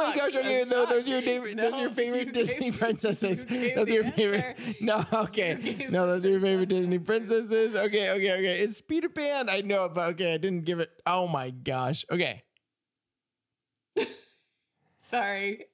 [0.07, 2.79] my gosh, okay, no, those are your favorite, those are your favorite you Disney gave
[2.79, 3.45] princesses.
[3.49, 4.55] you Those are your favorite.
[4.59, 4.75] answer.
[4.81, 6.69] No, okay, no, those are your favorite.
[6.69, 7.75] Disney princesses.
[7.75, 8.59] Okay, okay, okay.
[8.59, 9.49] It's Peter Pan.
[9.49, 10.89] I know, but okay, I didn't give it.
[11.05, 12.05] Oh my gosh.
[12.11, 12.43] Okay,
[15.09, 15.65] Sorry.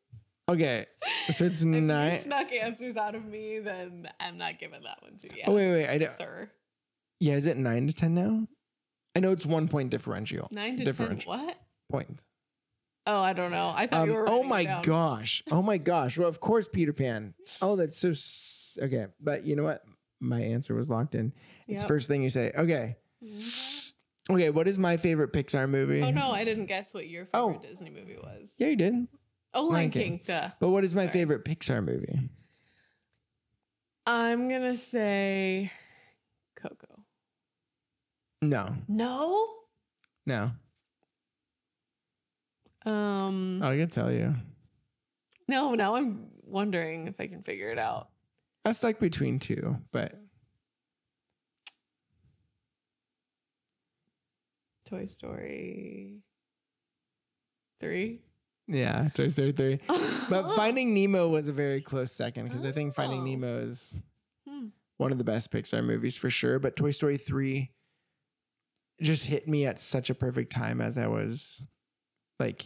[0.49, 0.85] okay.
[1.33, 2.19] So it's If you nine.
[2.19, 5.43] snuck answers out of me, then I'm not giving that one to you.
[5.47, 5.87] Oh wait, wait.
[5.87, 6.15] I don't.
[6.17, 6.51] sir.
[7.19, 8.47] Yeah, is it nine to ten now?
[9.15, 10.47] I know it's one point differential.
[10.51, 11.19] Nine to ten.
[11.25, 11.57] What?
[11.89, 12.23] point.
[13.07, 13.71] Oh, I don't know.
[13.75, 14.25] I thought Um, you were.
[14.27, 15.43] oh my gosh.
[15.51, 16.17] Oh my gosh.
[16.17, 17.33] Well, of course, Peter Pan.
[17.61, 18.09] Oh, that's so.
[18.09, 19.83] s- Okay, but you know what?
[20.19, 21.31] My answer was locked in.
[21.67, 21.87] It's Yep.
[21.87, 22.51] first thing you say.
[22.57, 22.97] Okay.
[24.29, 24.49] Okay.
[24.49, 26.01] What is my favorite Pixar movie?
[26.01, 27.61] Oh no, I didn't guess what your favorite Oh.
[27.61, 28.49] Disney movie was.
[28.57, 29.07] Yeah, you did.
[29.53, 30.17] Oh, Lion King.
[30.17, 30.21] King.
[30.25, 30.49] Duh.
[30.59, 31.13] But what is my Sorry.
[31.13, 32.19] favorite Pixar movie?
[34.05, 35.71] I'm gonna say
[36.55, 36.94] Coco.
[38.41, 39.47] No, No.
[40.25, 40.51] no.
[42.85, 43.61] Um.
[43.63, 44.35] Oh, I can tell you.
[45.47, 45.73] No.
[45.73, 48.09] Now I'm wondering if I can figure it out.
[48.63, 50.13] I stuck between two, but
[54.85, 56.19] Toy Story.
[57.79, 58.21] Three.
[58.67, 59.79] yeah, Toy Story three.
[60.29, 63.25] But Finding Nemo was a very close second because I think Finding Oh.
[63.25, 64.01] Nemo is
[64.47, 64.67] Hmm.
[64.97, 66.57] one of the best Pixar movies for sure.
[66.59, 67.71] But Toy Story 3
[69.01, 71.65] just hit me at such a perfect time as I was
[72.39, 72.65] like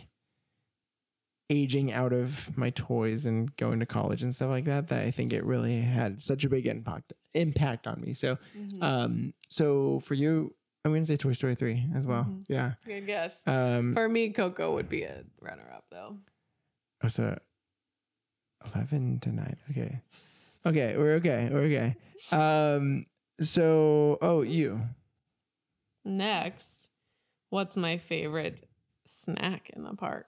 [1.52, 5.10] aging out of my toys and going to college and stuff like that that I
[5.10, 8.14] think it really had such a big impact impact on me.
[8.14, 8.84] So Mhm.
[8.84, 10.54] um so for you
[10.86, 12.24] I'm going to say Toy Story 3 as well.
[12.24, 12.46] Mhm.
[12.48, 12.74] Yeah.
[12.86, 13.34] Good guess.
[13.46, 16.18] Um For me, Coco would be a runner-up, though.
[17.04, 17.38] oh, so
[18.74, 19.58] 11 to 9.
[19.72, 20.02] Okay.
[20.66, 21.50] Okay, we're okay.
[21.52, 21.96] We're okay.
[22.32, 23.06] Um
[23.42, 24.82] so oh, you.
[26.06, 26.88] Next,
[27.50, 28.68] what's my favorite
[29.22, 30.28] snack in the park?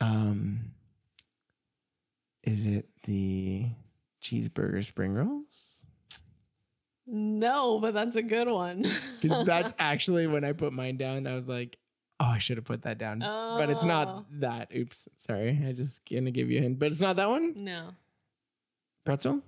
[0.00, 0.72] Um,
[2.44, 3.66] is it the
[4.22, 5.84] cheeseburger spring rolls?
[7.06, 8.84] No, but that's a good one.
[9.20, 11.26] Because that's actually when I put mine down.
[11.26, 11.76] I was like,
[12.20, 13.88] oh, I should have put that down, but it's Oh.
[13.88, 14.68] not that.
[14.72, 15.60] Oops, sorry.
[15.66, 17.52] I just gonna give you a hint, but it's not that one.
[17.64, 17.90] no.
[19.04, 19.40] Pretzel.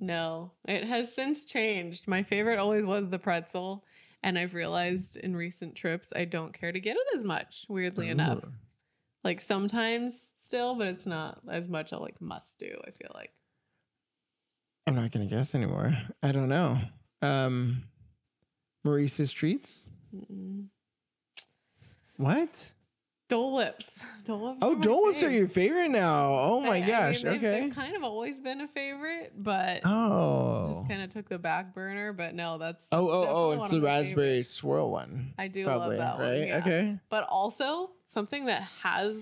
[0.00, 2.08] No, it has since changed.
[2.08, 3.84] My favorite always was the pretzel,
[4.22, 7.66] and I've realized in recent trips I don't care to get it as much.
[7.68, 8.42] Weirdly enough,
[9.24, 12.70] like sometimes still, but it's not as much a like must do.
[12.86, 13.30] I feel like
[14.86, 15.96] I'm not gonna guess anymore.
[16.22, 16.78] I don't know.
[17.20, 17.84] Um,
[18.82, 19.90] Maurice's treats.
[20.14, 20.66] Mm-mm.
[22.16, 22.72] What?
[23.30, 23.86] Dole Whips.
[24.24, 24.58] Dole Whips.
[24.60, 26.34] Oh, Dole Whips are your favorite now.
[26.34, 27.22] Oh I- my I mean, gosh.
[27.22, 27.60] they've- okay.
[27.60, 30.72] they've kind of always been a favorite, but Oh.
[30.74, 32.12] just kind of took the back burner.
[32.12, 35.32] But no, that's Oh, oh, oh, it's the raspberry swirl one.
[35.38, 36.38] I do Probably, love that right?
[36.40, 36.48] one.
[36.48, 36.58] yeah.
[36.58, 36.98] Okay.
[37.08, 39.16] But also something that has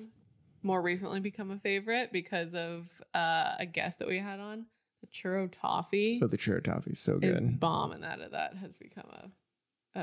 [0.64, 4.66] more recently become a favorite because of uh, a guest that we had on,
[5.00, 7.60] the churro toffee Oh, the churro toffee is so good.
[7.60, 9.30] bomb, and that of that has become a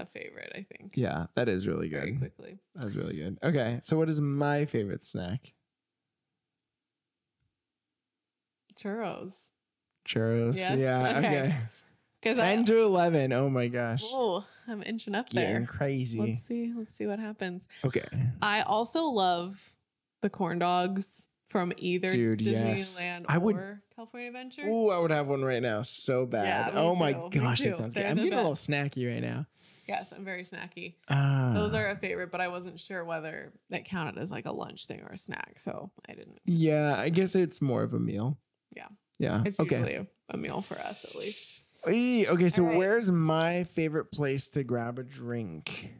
[0.01, 0.51] a favorite.
[0.55, 0.93] I think.
[0.95, 1.99] Yeah, that is really good.
[2.01, 2.57] Very quickly.
[2.75, 3.37] That's really good.
[3.43, 5.53] Okay, so what is my favorite snack?
[8.79, 9.33] Churros.
[10.07, 10.57] Churros.
[10.57, 10.77] Yes?
[10.77, 11.17] Yeah.
[11.17, 11.27] Okay.
[11.39, 11.55] Okay.
[12.21, 13.31] Because Ten I to eleven.
[13.33, 14.01] Oh my gosh.
[14.03, 15.65] oh, I'm inching up It's getting there.
[15.67, 16.19] crazy.
[16.19, 16.73] Let's see.
[16.75, 17.67] Let's see what happens.
[17.85, 18.01] okay.
[18.41, 19.59] I also love
[20.23, 22.99] the corn dogs from either Dude, yes.
[22.99, 24.63] Disneyland I would- or California Adventure.
[24.63, 25.83] Ooh, I would have one right now.
[25.83, 26.73] So bad.
[26.73, 27.29] Yeah, oh my too.
[27.29, 28.09] Gosh, that sounds They're good.
[28.09, 29.45] I'm getting a little snacky right now.
[29.87, 30.95] Yes, I'm very snacky.
[31.09, 31.51] Ah.
[31.53, 34.87] Those are a favorite, but I wasn't sure whether that counted as like a lunch
[34.87, 36.39] thing or a snack, so I didn't.
[36.45, 38.37] Yeah, I guess it's more of a meal.
[38.75, 38.87] Yeah.
[39.19, 39.43] Yeah.
[39.45, 39.75] It's okay.
[39.75, 41.61] usually a, a meal for us at least.
[41.87, 42.77] Eee, Okay, so All right.
[42.77, 45.93] where's my favorite place to grab a drink?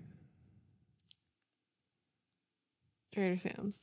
[3.14, 3.78] Trader Sam's.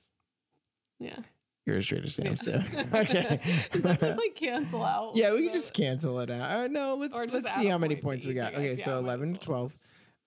[0.98, 1.16] Yeah.
[1.64, 2.40] You're a Trader Sam's.
[2.44, 2.60] So.
[2.94, 3.40] Okay.
[3.72, 5.12] Just like cancel out?
[5.14, 6.50] yeah, we can just cancel it out.
[6.50, 8.54] Uh, no, let's let's see how many point points we each, I got.
[8.54, 8.84] Okay, guess.
[8.84, 9.40] so Yeah, eleven to well.
[9.68, 9.76] twelve.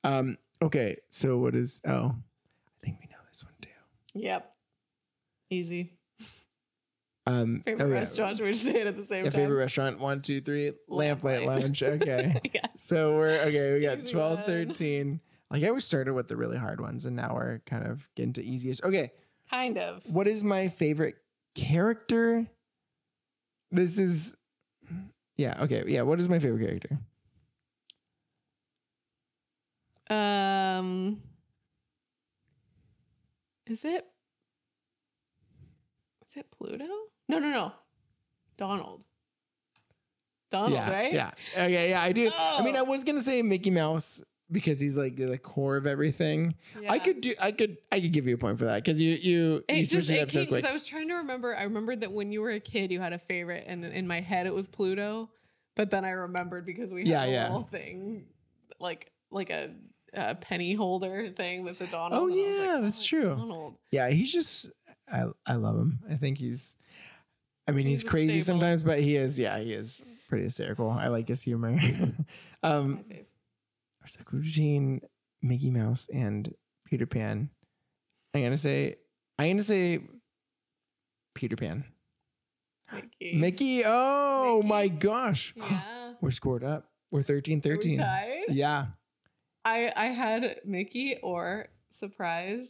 [0.05, 0.37] Um.
[0.61, 1.81] Okay, so what is?
[1.85, 3.69] Oh, I think we know this one too.
[4.13, 4.51] Yep.
[5.49, 5.91] Easy.
[7.27, 7.93] Um, Favorite oh, yeah.
[7.95, 8.37] restaurant.
[8.37, 9.41] Should we just say it at the same Yeah, time?
[9.41, 9.99] favorite restaurant.
[9.99, 10.73] One, two, three.
[10.89, 11.45] Lamplight Lamplight.
[11.45, 11.83] Lounge.
[11.83, 12.39] Okay.
[12.53, 12.67] yes.
[12.79, 13.73] so we're okay.
[13.73, 14.45] We got Easy 12, one.
[14.45, 15.19] 13.
[15.51, 18.33] Like I always started with the really hard ones, and now we're kind of getting
[18.33, 18.83] to easiest.
[18.83, 19.11] Okay.
[19.49, 20.03] Kind of.
[20.05, 21.15] What is my favorite
[21.55, 22.45] character?
[23.71, 24.35] This is,
[25.37, 25.63] yeah.
[25.63, 25.83] Okay.
[25.87, 26.03] Yeah.
[26.03, 26.99] What is my favorite character?
[30.09, 31.21] Um,
[33.67, 34.05] is it?
[36.29, 36.85] Is it Pluto?
[37.27, 37.71] No, no, no.
[38.57, 39.01] Donald.
[40.51, 40.91] Donald, yeah.
[40.91, 41.13] right?
[41.13, 41.31] Yeah.
[41.53, 41.89] Okay.
[41.89, 42.01] Yeah.
[42.01, 42.31] I do.
[42.35, 42.83] I mean, I Oh.
[42.85, 46.53] was gonna say Mickey Mouse because he's like the core of everything.
[46.87, 47.33] I could do.
[47.39, 47.77] I could.
[47.91, 50.11] I could give you a point for that because you you It you just switched
[50.11, 50.63] it up so quick.
[50.63, 51.55] I was trying to remember.
[51.55, 54.21] I remembered that when you were a kid, you had a favorite, and in my
[54.21, 55.29] head it was Pluto.
[55.75, 57.43] But then I remembered because we had Yeah, a yeah.
[57.47, 58.25] little thing,
[58.79, 59.71] like like a,
[60.15, 62.21] a penny holder thing that's a Donald.
[62.21, 63.35] Oh, and I was yeah, like, that's it's true.
[63.35, 63.75] Donald.
[63.91, 64.71] Yeah, he's just
[65.11, 65.99] I I love him.
[66.09, 66.77] I think he's
[67.67, 68.59] I mean he's, He's crazy staple.
[68.59, 70.89] sometimes, but he is yeah, he is pretty hysterical.
[70.89, 71.79] I like his humor.
[72.63, 73.03] um.
[74.03, 75.01] I between
[75.41, 76.53] Mickey Mouse and
[76.85, 77.49] Peter Pan.
[78.33, 78.97] I'm gonna say
[79.39, 80.01] I'm gonna say
[81.33, 81.85] Peter Pan.
[82.91, 83.37] Mickey.
[83.37, 84.67] Mickey, oh Mickey.
[84.67, 85.53] my gosh.
[85.57, 85.81] Yeah.
[86.21, 86.89] We're scored up.
[87.11, 88.03] We're 13 Are we 13.
[88.49, 88.85] Yeah.
[89.65, 92.67] I I had Mickey or surprise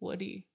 [0.00, 0.46] Woody.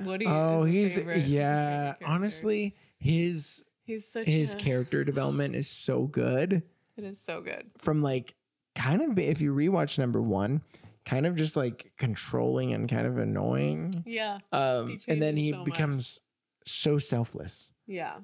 [0.00, 0.26] Woody.
[0.26, 1.94] Oh, he's favorite- yeah.
[1.94, 2.06] favorite.
[2.08, 6.62] Honestly, his he's such his a, character development is so good.
[6.96, 7.70] It is so good.
[7.78, 8.34] from like
[8.74, 10.62] kind of if you rewatch number one,
[11.04, 13.92] kind of just like controlling and kind of annoying.
[14.06, 15.64] Yeah, Um, and then he so much.
[15.66, 16.20] becomes
[16.66, 18.16] so selfless, yeah.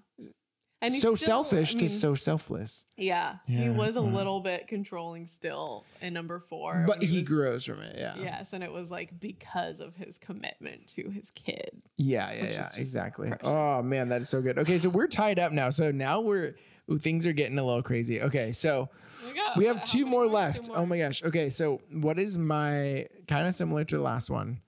[0.80, 2.86] And he's so still- selfish I to so selfless.
[2.96, 4.06] Yeah, he was a yeah.
[4.06, 6.84] little bit controlling still in number four.
[6.86, 7.96] But he was- grows from it.
[7.98, 8.14] Yeah.
[8.18, 11.82] Yes, and it was like because of his commitment to his kid.
[11.96, 12.32] Yeah.
[12.32, 12.44] Yeah.
[12.50, 12.68] Yeah.
[12.76, 13.28] Exactly.
[13.28, 13.46] precious.
[13.46, 14.58] Oh man, that's so good.
[14.58, 15.70] Okay, so we're tied up now.
[15.70, 16.54] So now we're
[16.90, 18.20] ooh, things are getting a little crazy.
[18.22, 18.88] Okay, so
[19.56, 20.68] We, we have two many more Two left.
[20.70, 20.78] Oh more?
[20.82, 21.22] Oh my gosh.
[21.24, 24.60] Okay, so what is my kind of similar to the last one,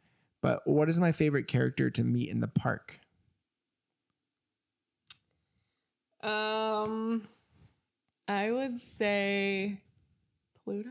[0.43, 2.99] but what is my favorite character to meet in the park?
[6.23, 7.27] Um,
[8.29, 9.81] I would say
[10.65, 10.91] Pluto.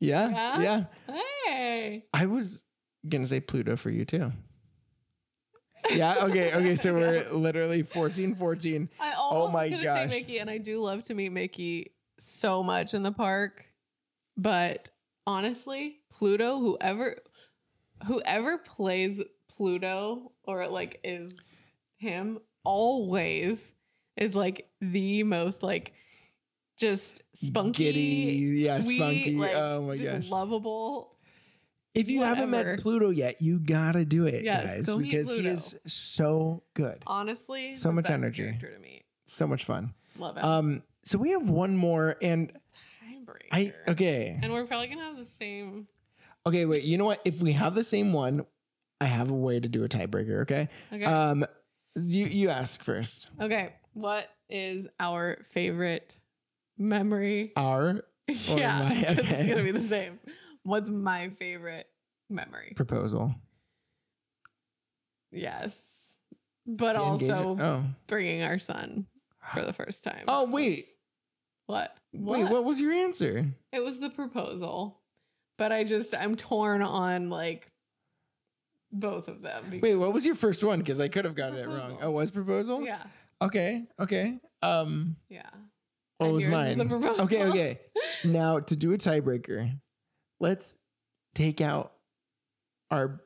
[0.00, 0.30] Yeah.
[0.60, 0.60] Yeah?
[1.08, 1.14] Yeah.
[1.46, 2.64] Hey, I was
[3.08, 4.32] gonna say Pluto for you too.
[5.94, 6.16] Yeah.
[6.24, 6.52] Okay.
[6.52, 6.74] Okay.
[6.76, 8.88] So we're literally 14, 14.
[9.00, 10.10] I almost Oh my was gosh.
[10.10, 13.64] say Mickey, and I do love to meet Mickey so much in the park.
[14.36, 14.90] But
[15.26, 17.16] honestly, Pluto, whoever
[18.06, 21.34] whoever plays Pluto or like is
[21.96, 23.72] him, always
[24.16, 25.92] is like the most like
[26.76, 29.34] just spunky, Giddy, yeah, sweet, spunky.
[29.36, 30.28] like, Oh my just gosh.
[30.30, 31.12] lovable.
[31.94, 35.74] If you haven't met Pluto yet, you gotta do it, Yes, guys, because he is
[35.86, 38.42] so good, Honestly, So much energy.
[38.44, 39.04] character to meet.
[39.24, 39.94] so much fun.
[40.18, 40.44] Love it.
[40.44, 40.82] Um.
[41.02, 42.52] So we have one more, and
[43.02, 43.48] Tiebreaker.
[43.52, 45.86] I okay, And we're probably gonna have the same.
[46.44, 46.66] okay.
[46.66, 46.82] Wait.
[46.84, 47.20] You know what?
[47.24, 48.44] If we have the same one,
[49.00, 50.42] I have a way to do a tiebreaker.
[50.42, 50.68] Okay.
[50.92, 51.04] Okay.
[51.04, 51.46] Um.
[51.94, 53.28] You you ask first.
[53.40, 56.16] Okay, what is our favorite
[56.76, 57.52] memory?
[57.56, 59.14] Our yeah, my- okay.
[59.14, 60.20] it's gonna be the same.
[60.64, 61.86] What's my favorite
[62.28, 62.74] memory?
[62.76, 63.34] proposal.
[65.32, 65.74] Yes,
[66.66, 67.84] but The also oh.
[68.06, 69.06] bringing our son
[69.54, 70.24] for the first time.
[70.28, 70.86] Oh wait.
[71.66, 71.96] what?
[72.12, 73.46] Wait, what was your answer?
[73.72, 75.00] It was the proposal,
[75.56, 77.70] but I just I'm torn on like
[78.92, 79.80] both of them.
[79.82, 80.80] Wait, what was your first one?
[80.80, 81.98] Because I could have gotten it wrong.
[82.02, 82.84] Oh, was proposal?
[82.84, 83.02] Yeah,
[83.42, 84.38] Okay, okay.
[84.62, 85.42] Um, yeah.
[86.18, 86.80] what And was mine?
[87.20, 87.80] Okay, okay.
[88.24, 89.78] Now to do a tiebreaker,
[90.40, 90.76] let's
[91.34, 91.92] take out
[92.90, 93.20] our.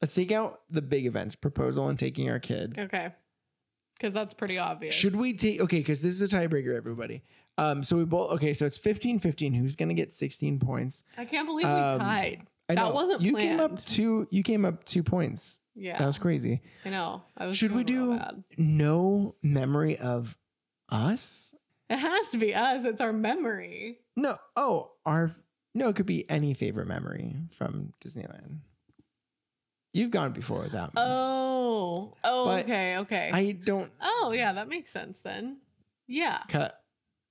[0.00, 2.76] Let's take out the big events, proposal and taking our kid.
[2.76, 3.12] Okay,
[3.96, 4.92] because that's pretty obvious.
[4.92, 5.78] Should we take okay?
[5.78, 7.22] Because this is a tiebreaker, everybody.
[7.58, 8.52] Um, so we both okay.
[8.52, 9.54] So it's 15 15.
[9.54, 11.04] Who's gonna get 16 points?
[11.16, 12.42] I can't believe we Um, tied.
[12.68, 12.90] I That know.
[12.94, 14.26] wasn't you came up two.
[14.32, 15.60] You came up two points.
[15.74, 16.60] Yeah, That was crazy.
[16.84, 17.22] I know.
[17.36, 17.56] I was.
[17.56, 18.18] Should we do-
[18.58, 20.36] No memory of
[20.90, 21.54] us.
[21.88, 22.84] It has to be us.
[22.84, 23.98] It's our memory.
[24.16, 24.36] No.
[24.56, 25.34] Oh, our
[25.74, 25.88] no.
[25.88, 28.58] It could be any favorite memory from Disneyland.
[29.94, 30.90] You've gone before with that.
[30.96, 32.14] Oh.
[32.24, 32.44] Oh.
[32.46, 32.96] But okay.
[32.98, 33.30] Okay.
[33.32, 35.58] I don't oh yeah, that makes sense then.
[36.06, 36.40] Yeah.
[36.48, 36.78] cut.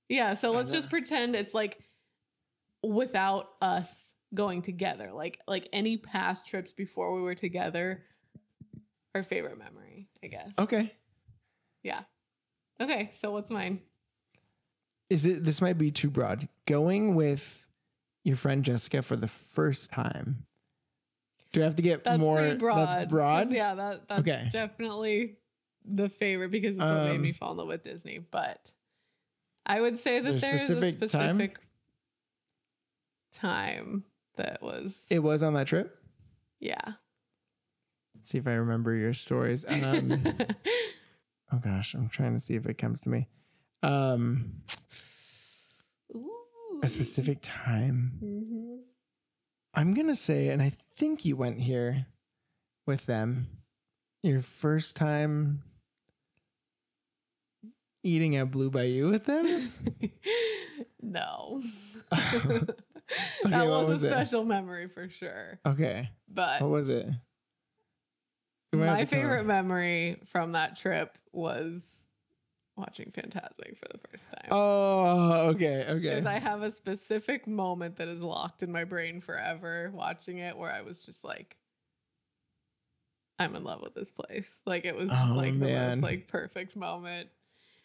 [0.08, 0.34] Yeah.
[0.34, 1.78] So let's just pretend it's like
[2.82, 5.10] without us going together.
[5.12, 8.04] Like like any past trips before we were together.
[9.14, 10.50] Our favorite memory, I guess.
[10.58, 10.92] Okay.
[11.82, 12.00] Yeah.
[12.80, 13.10] Okay.
[13.14, 13.80] So what's mine?
[15.10, 15.44] Is it?
[15.44, 16.48] This might be too broad.
[16.66, 17.66] Going with
[18.24, 20.44] your friend Jessica for the first time.
[21.52, 22.54] Do I have to get That's more?
[22.54, 22.88] broad.
[22.88, 23.50] That's broad.
[23.50, 23.74] Yeah.
[23.74, 24.48] That that's Okay.
[24.50, 25.36] definitely
[25.84, 28.18] the favorite because it's what made me Um, fall in love with Disney.
[28.20, 28.70] But
[29.66, 31.36] I would say that there there's specific a time?
[31.36, 31.58] specific
[33.32, 34.04] time?
[34.36, 35.98] that was It was on that trip.
[36.58, 36.94] yeah.
[38.24, 39.64] See if I remember your stories.
[39.68, 40.22] Um,
[41.52, 43.28] oh gosh, I'm trying to see if it comes to me.
[43.82, 44.62] Um,
[46.82, 48.12] a specific time.
[48.22, 48.78] Mhm.
[49.74, 52.06] I'm gonna say, and I think you went here
[52.86, 53.46] with them.
[54.22, 55.62] Your first time
[58.04, 59.72] eating at Blue Bayou with them.
[61.02, 61.62] no.
[63.44, 64.10] Okay, that was, was a it?
[64.10, 65.58] special memory for sure.
[65.66, 67.06] Okay, But what was it?
[68.72, 72.04] You might have My favorite memory from that trip was
[72.76, 74.48] watching Fantasmic for the first time.
[74.50, 76.00] Oh, okay, okay.
[76.00, 80.56] Because I have a specific moment that is locked in my brain forever watching it
[80.56, 81.56] where I was just like,
[83.38, 84.50] I'm in love with this place.
[84.64, 86.00] Like it was Oh, like the man.
[86.00, 87.28] most like perfect moment.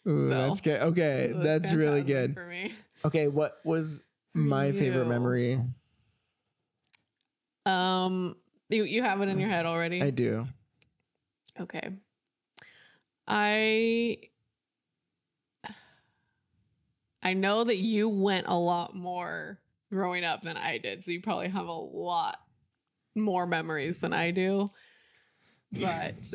[0.08, 0.82] Ooh, so, that's good.
[0.82, 2.34] Okay, that's really good.
[2.34, 2.74] for me.
[3.04, 5.10] Okay, what was my favorite you.
[5.10, 5.60] memory?
[7.66, 8.38] Um,
[8.70, 10.02] you you have it in your head already.
[10.02, 10.48] I do.
[11.60, 11.90] Okay.
[13.28, 14.18] I
[17.22, 19.60] I know that you went a lot more
[19.92, 22.38] growing up than I did, so you probably have a lot
[23.16, 24.72] more memories than I do.
[25.74, 26.34] But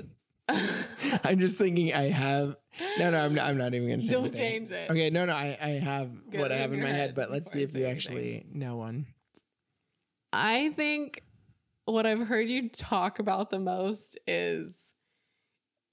[1.24, 2.56] I'm just thinking I have.
[2.98, 3.46] No, no, I'm not.
[3.46, 4.12] I'm not even gonna say.
[4.12, 4.40] don't anything.
[4.40, 4.90] change it.
[4.90, 7.50] Okay, no, no, I, I have what I have in my head, head but let's
[7.50, 7.96] see if you anything.
[7.96, 9.06] actually know one.
[10.32, 11.22] I think
[11.85, 14.74] what I've heard you talk about the most is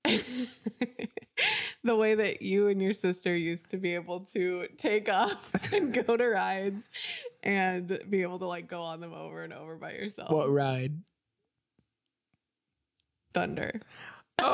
[1.84, 5.94] the way that you and your sister used to be able to take off and
[5.94, 6.90] go to rides
[7.44, 10.32] and be able to like go on them over and over by yourself.
[10.32, 10.96] What ride?
[13.34, 13.82] Thunder.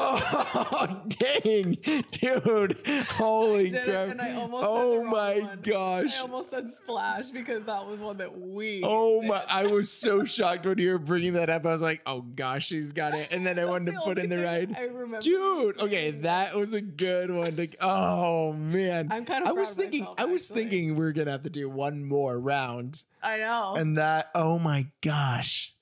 [0.78, 1.78] Oh, dang,
[2.12, 2.78] dude!
[3.12, 4.10] Holy crap!
[4.10, 5.60] and I almost Oh my one.
[5.64, 6.18] gosh!
[6.18, 8.82] I almost said splash because that was one that we.
[8.84, 9.30] Oh did.
[9.30, 9.44] my!
[9.48, 11.66] I was so shocked when you were bringing that up.
[11.66, 14.30] I was like, "Oh gosh, she's got it!" And then I wanted to put in
[14.30, 14.76] the ride.
[14.78, 15.20] I remember.
[15.22, 17.56] Dude, okay, that was a good one.
[17.56, 19.50] To, oh man, I'm kind of.
[19.50, 20.64] I was thinking, myself, I was actually.
[20.64, 23.76] thinking we are gonna have to do one more round, I know.
[23.76, 24.30] and that.
[24.36, 25.74] Oh my gosh,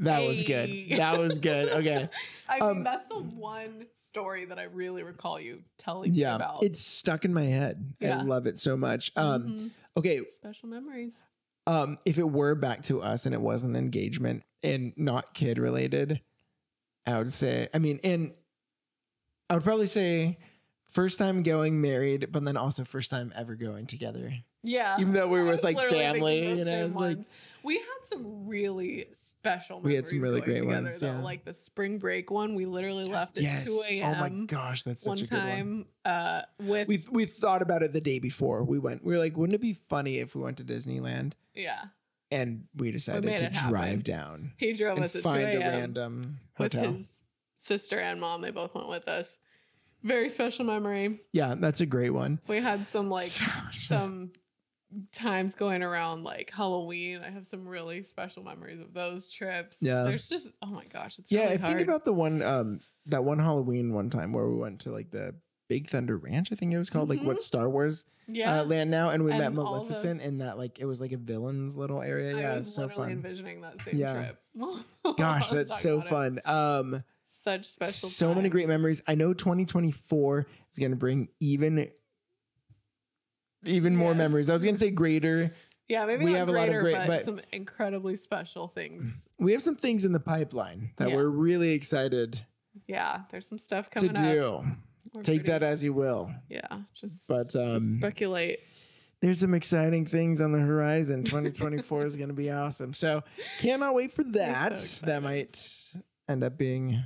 [0.00, 0.70] that was good.
[0.90, 1.68] That was good.
[1.70, 2.08] Okay,
[2.48, 6.36] I mean, Um, that's the one story that I really recall you telling me yeah,
[6.36, 6.62] about.
[6.62, 7.94] it's stuck in my head.
[8.02, 9.12] I love it so much.
[9.16, 9.70] Um, Mhm.
[9.96, 11.12] okay, special memories.
[11.66, 15.58] um, if it were back to us and it was an engagement and not kid
[15.58, 16.20] related,
[17.06, 18.32] I would say, I mean, and
[19.48, 20.38] I would probably say
[20.86, 24.32] first time going married, but then also first time ever going together.
[24.62, 24.96] Yeah.
[25.00, 27.18] Even though we were with, like, family, you know, like-
[27.62, 29.80] we had some really special.
[29.80, 31.06] We had some really great together, ones, though.
[31.12, 31.20] yeah.
[31.22, 33.64] Like the spring break one, we literally left at Yes.
[33.64, 34.14] two a.m.
[34.16, 35.40] Oh my gosh, that's one a good one.
[35.40, 39.02] time uh, with We we thought about it the day before we went.
[39.04, 41.32] We were like, wouldn't it be funny if we went to Disneyland?
[41.54, 41.84] yeah.
[42.32, 45.60] And we decided made to drive down He drove us at find a a.m.
[45.60, 47.10] random with his
[47.58, 48.40] sister and mom.
[48.40, 49.36] They both went with us.
[50.04, 51.20] Very special memory.
[51.32, 52.38] yeah, that's a great one.
[52.46, 53.44] We had some like So
[53.88, 54.32] some
[55.12, 57.20] times going around like Halloween.
[57.24, 59.76] I have some really special memories of those trips.
[59.80, 60.02] Yeah.
[60.04, 63.24] There's just oh my gosh, it's Yeah, really I think about the one um that
[63.24, 65.34] one Halloween one time where we went to like the
[65.68, 68.60] Big Thunder Ranch, I think it was called, like what Star Wars yeah.
[68.60, 71.12] uh, land now, and we met And the- Maleficent in that like it was like
[71.12, 72.36] a villain's little area.
[72.36, 73.10] I Yeah, was it's so fun.
[73.10, 74.14] envisioning that same Yeah.
[74.14, 74.42] trip.
[75.16, 76.08] Gosh, that's so about it.
[76.08, 76.40] fun.
[76.44, 77.04] Um,
[77.44, 78.08] Such special.
[78.08, 79.00] so many great memories.
[79.06, 81.88] I know 2024 is gonna bring even
[83.64, 84.18] even more Yes.
[84.18, 84.50] memories.
[84.50, 85.52] I was gonna say greater.
[85.88, 89.26] Yeah, maybe we have a lot of great- but, but- some incredibly special things.
[89.38, 91.16] We have some things in the pipeline that Yeah.
[91.16, 92.44] we're really excited
[92.86, 94.16] Yeah, there's some stuff to coming up.
[94.16, 94.64] do.
[95.12, 96.30] We're Take pretty- that as you will.
[96.48, 98.60] Yeah, just But, just um, speculate.
[99.20, 101.24] there's some exciting things on the horizon.
[101.24, 102.92] 2024 is going to be awesome.
[102.94, 103.24] So
[103.58, 104.72] cannot wait for that.
[104.72, 105.06] excited.
[105.08, 105.82] that might
[106.28, 107.02] end up being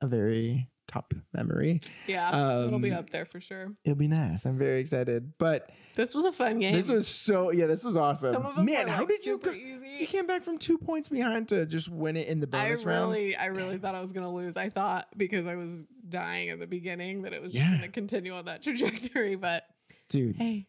[0.00, 1.80] a very top memory.
[2.06, 3.74] Yeah, it'll be um, up there for sure.
[3.84, 4.46] It'll be nice.
[4.46, 5.34] I'm very excited.
[5.38, 6.74] But This was a fun game.
[6.74, 8.32] this was so yeah, this was awesome.
[8.34, 9.98] Some of them Man, how like, did you go, easy.
[10.00, 12.84] you came back from two points behind to just win it in the I bonus
[12.84, 13.12] round?
[13.12, 14.56] really, I really thought I was gonna lose.
[14.56, 17.76] I thought because I was dying at the beginning that it was Yeah.
[17.76, 19.36] gonna continue on that trajectory.
[19.36, 19.64] But
[20.08, 20.66] Dude, hey,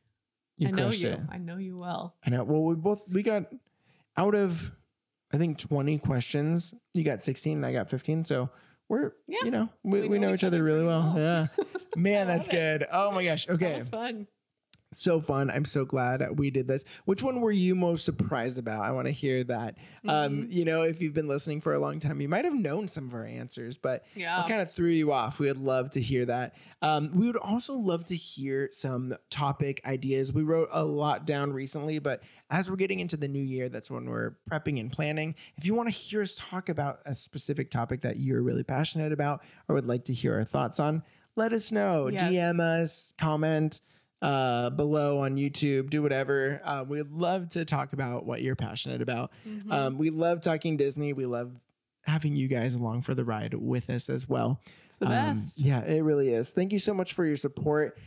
[0.57, 1.07] you I know you.
[1.09, 1.19] it.
[1.31, 2.15] I know you well.
[2.25, 2.43] I know.
[2.43, 3.45] Well, we both we got
[4.17, 4.71] out of
[5.31, 6.73] I think 20 questions.
[6.93, 8.23] You got 16 and I got 15.
[8.25, 8.49] So
[8.89, 11.13] we're Yeah, you know, we, we, know, each other really well.
[11.15, 11.49] well.
[11.57, 11.63] Yeah.
[11.95, 12.51] Man, that's it.
[12.51, 12.87] good.
[12.91, 13.45] Oh my gosh.
[13.45, 13.77] That Okay.
[13.79, 14.27] was fun.
[14.91, 15.49] So fun.
[15.51, 16.83] I'm so glad we did this.
[17.05, 18.83] Which one were you most surprised about?
[18.83, 19.75] I want to hear that.
[20.07, 22.87] Um, you know, if you've been listening for a long time, you might have known
[22.87, 24.37] some of our answers, but Yeah.
[24.39, 25.39] what kind of threw you off?
[25.39, 26.55] We would love to hear that.
[26.81, 30.33] Um, we would also love to hear some topic ideas.
[30.33, 33.91] We wrote a lot down recently, but as we're getting into the new year, that's
[33.91, 35.35] when we're prepping and planning.
[35.57, 39.11] If you want to hear us talk about a specific topic that you're really passionate
[39.11, 41.03] about or would like to hear our thoughts on,
[41.35, 42.07] let us know.
[42.07, 42.23] Yes.
[42.23, 43.81] DM us, comment
[44.21, 46.61] uh, below on YouTube, do whatever.
[46.63, 49.31] Uh, we'd love to talk about what you're passionate about.
[49.47, 49.71] Mhm.
[49.71, 51.13] Um, we love talking Disney.
[51.13, 51.51] We love
[52.03, 54.59] having you guys along for the ride with us as well.
[54.89, 55.57] it's the Um, best.
[55.59, 56.51] yeah, it really is.
[56.51, 57.97] Thank you so much for your support.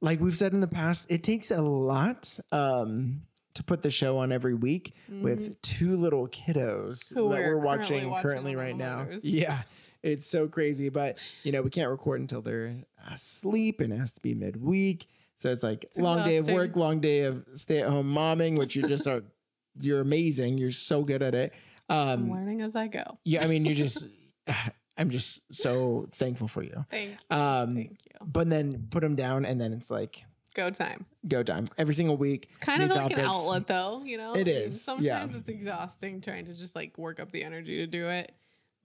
[0.00, 3.22] Like we've said in the past, it takes a lot um,
[3.54, 7.62] to put the show on every week with two little kiddos Who that we're we're
[7.62, 9.08] currently watching watching currently right now.
[9.22, 9.62] Yeah,
[10.04, 12.76] it's so crazy, but you know we can't record until they're
[13.10, 15.08] asleep, and it has to be midweek.
[15.38, 18.58] So it's like it's long day of work, long day of stay at home momming,
[18.58, 19.22] which you just are.
[19.80, 20.58] You're amazing.
[20.58, 21.52] You're so good at it.
[21.88, 23.04] I'm Um, learning as I go.
[23.24, 24.06] yeah, I mean, you're just.
[24.98, 26.84] I'm just so thankful for you.
[26.90, 27.36] Thank you.
[27.36, 28.26] Um, Thank you.
[28.26, 30.24] but then put them down, and then it's like
[30.56, 31.06] Go time.
[31.28, 32.46] go time every single week.
[32.48, 34.02] It's kind of like an outlet, though.
[34.04, 35.38] You know, It I mean, is, Sometimes yeah.
[35.38, 38.32] it's exhausting trying to just like work up the energy to do it,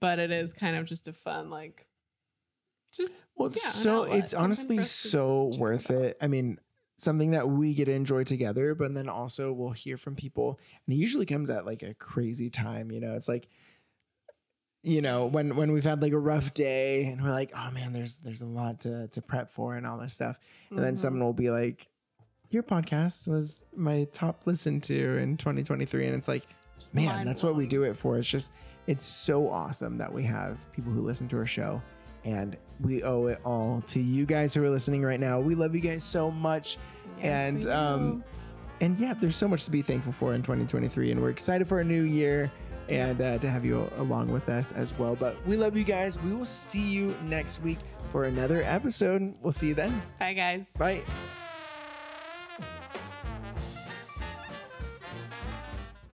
[0.00, 1.84] but it is kind of just a fun like.
[2.96, 6.02] Just Well, it's Yeah, so it's something honestly for us to so worth about.
[6.02, 6.16] it.
[6.20, 6.58] I mean,
[6.96, 10.94] something that we get to enjoy together, but then also we'll hear from people, and
[10.94, 12.90] it usually comes at like a crazy time.
[12.92, 13.48] You know, it's like,
[14.82, 17.92] you know, when when we've had like a rough day, and we're like, oh man,
[17.92, 20.38] there's there's a lot to to prep for and all this stuff,
[20.70, 20.98] and then Mhm.
[20.98, 21.88] someone will be like,
[22.50, 26.46] your podcast was my top listened to in 2023, and it's like.
[26.92, 28.18] Man, that's what we do it for.
[28.18, 28.50] It's just,
[28.88, 31.80] it's so awesome that we have people who listen to our show,
[32.24, 35.40] and we owe it all to you guys who are listening right now.
[35.40, 36.78] We love you guys so much,
[37.18, 38.24] Yes, and um,
[38.80, 41.80] and yeah, there's so much to be thankful for in 2023, and we're excited for
[41.80, 42.50] a new year
[42.88, 45.14] and uh, to have you along with us as well.
[45.14, 46.20] But we love you guys.
[46.20, 47.78] We will see you next week
[48.12, 49.34] for another episode.
[49.42, 50.02] We'll see you then.
[50.18, 50.66] Bye, guys.
[50.76, 51.43] Bye.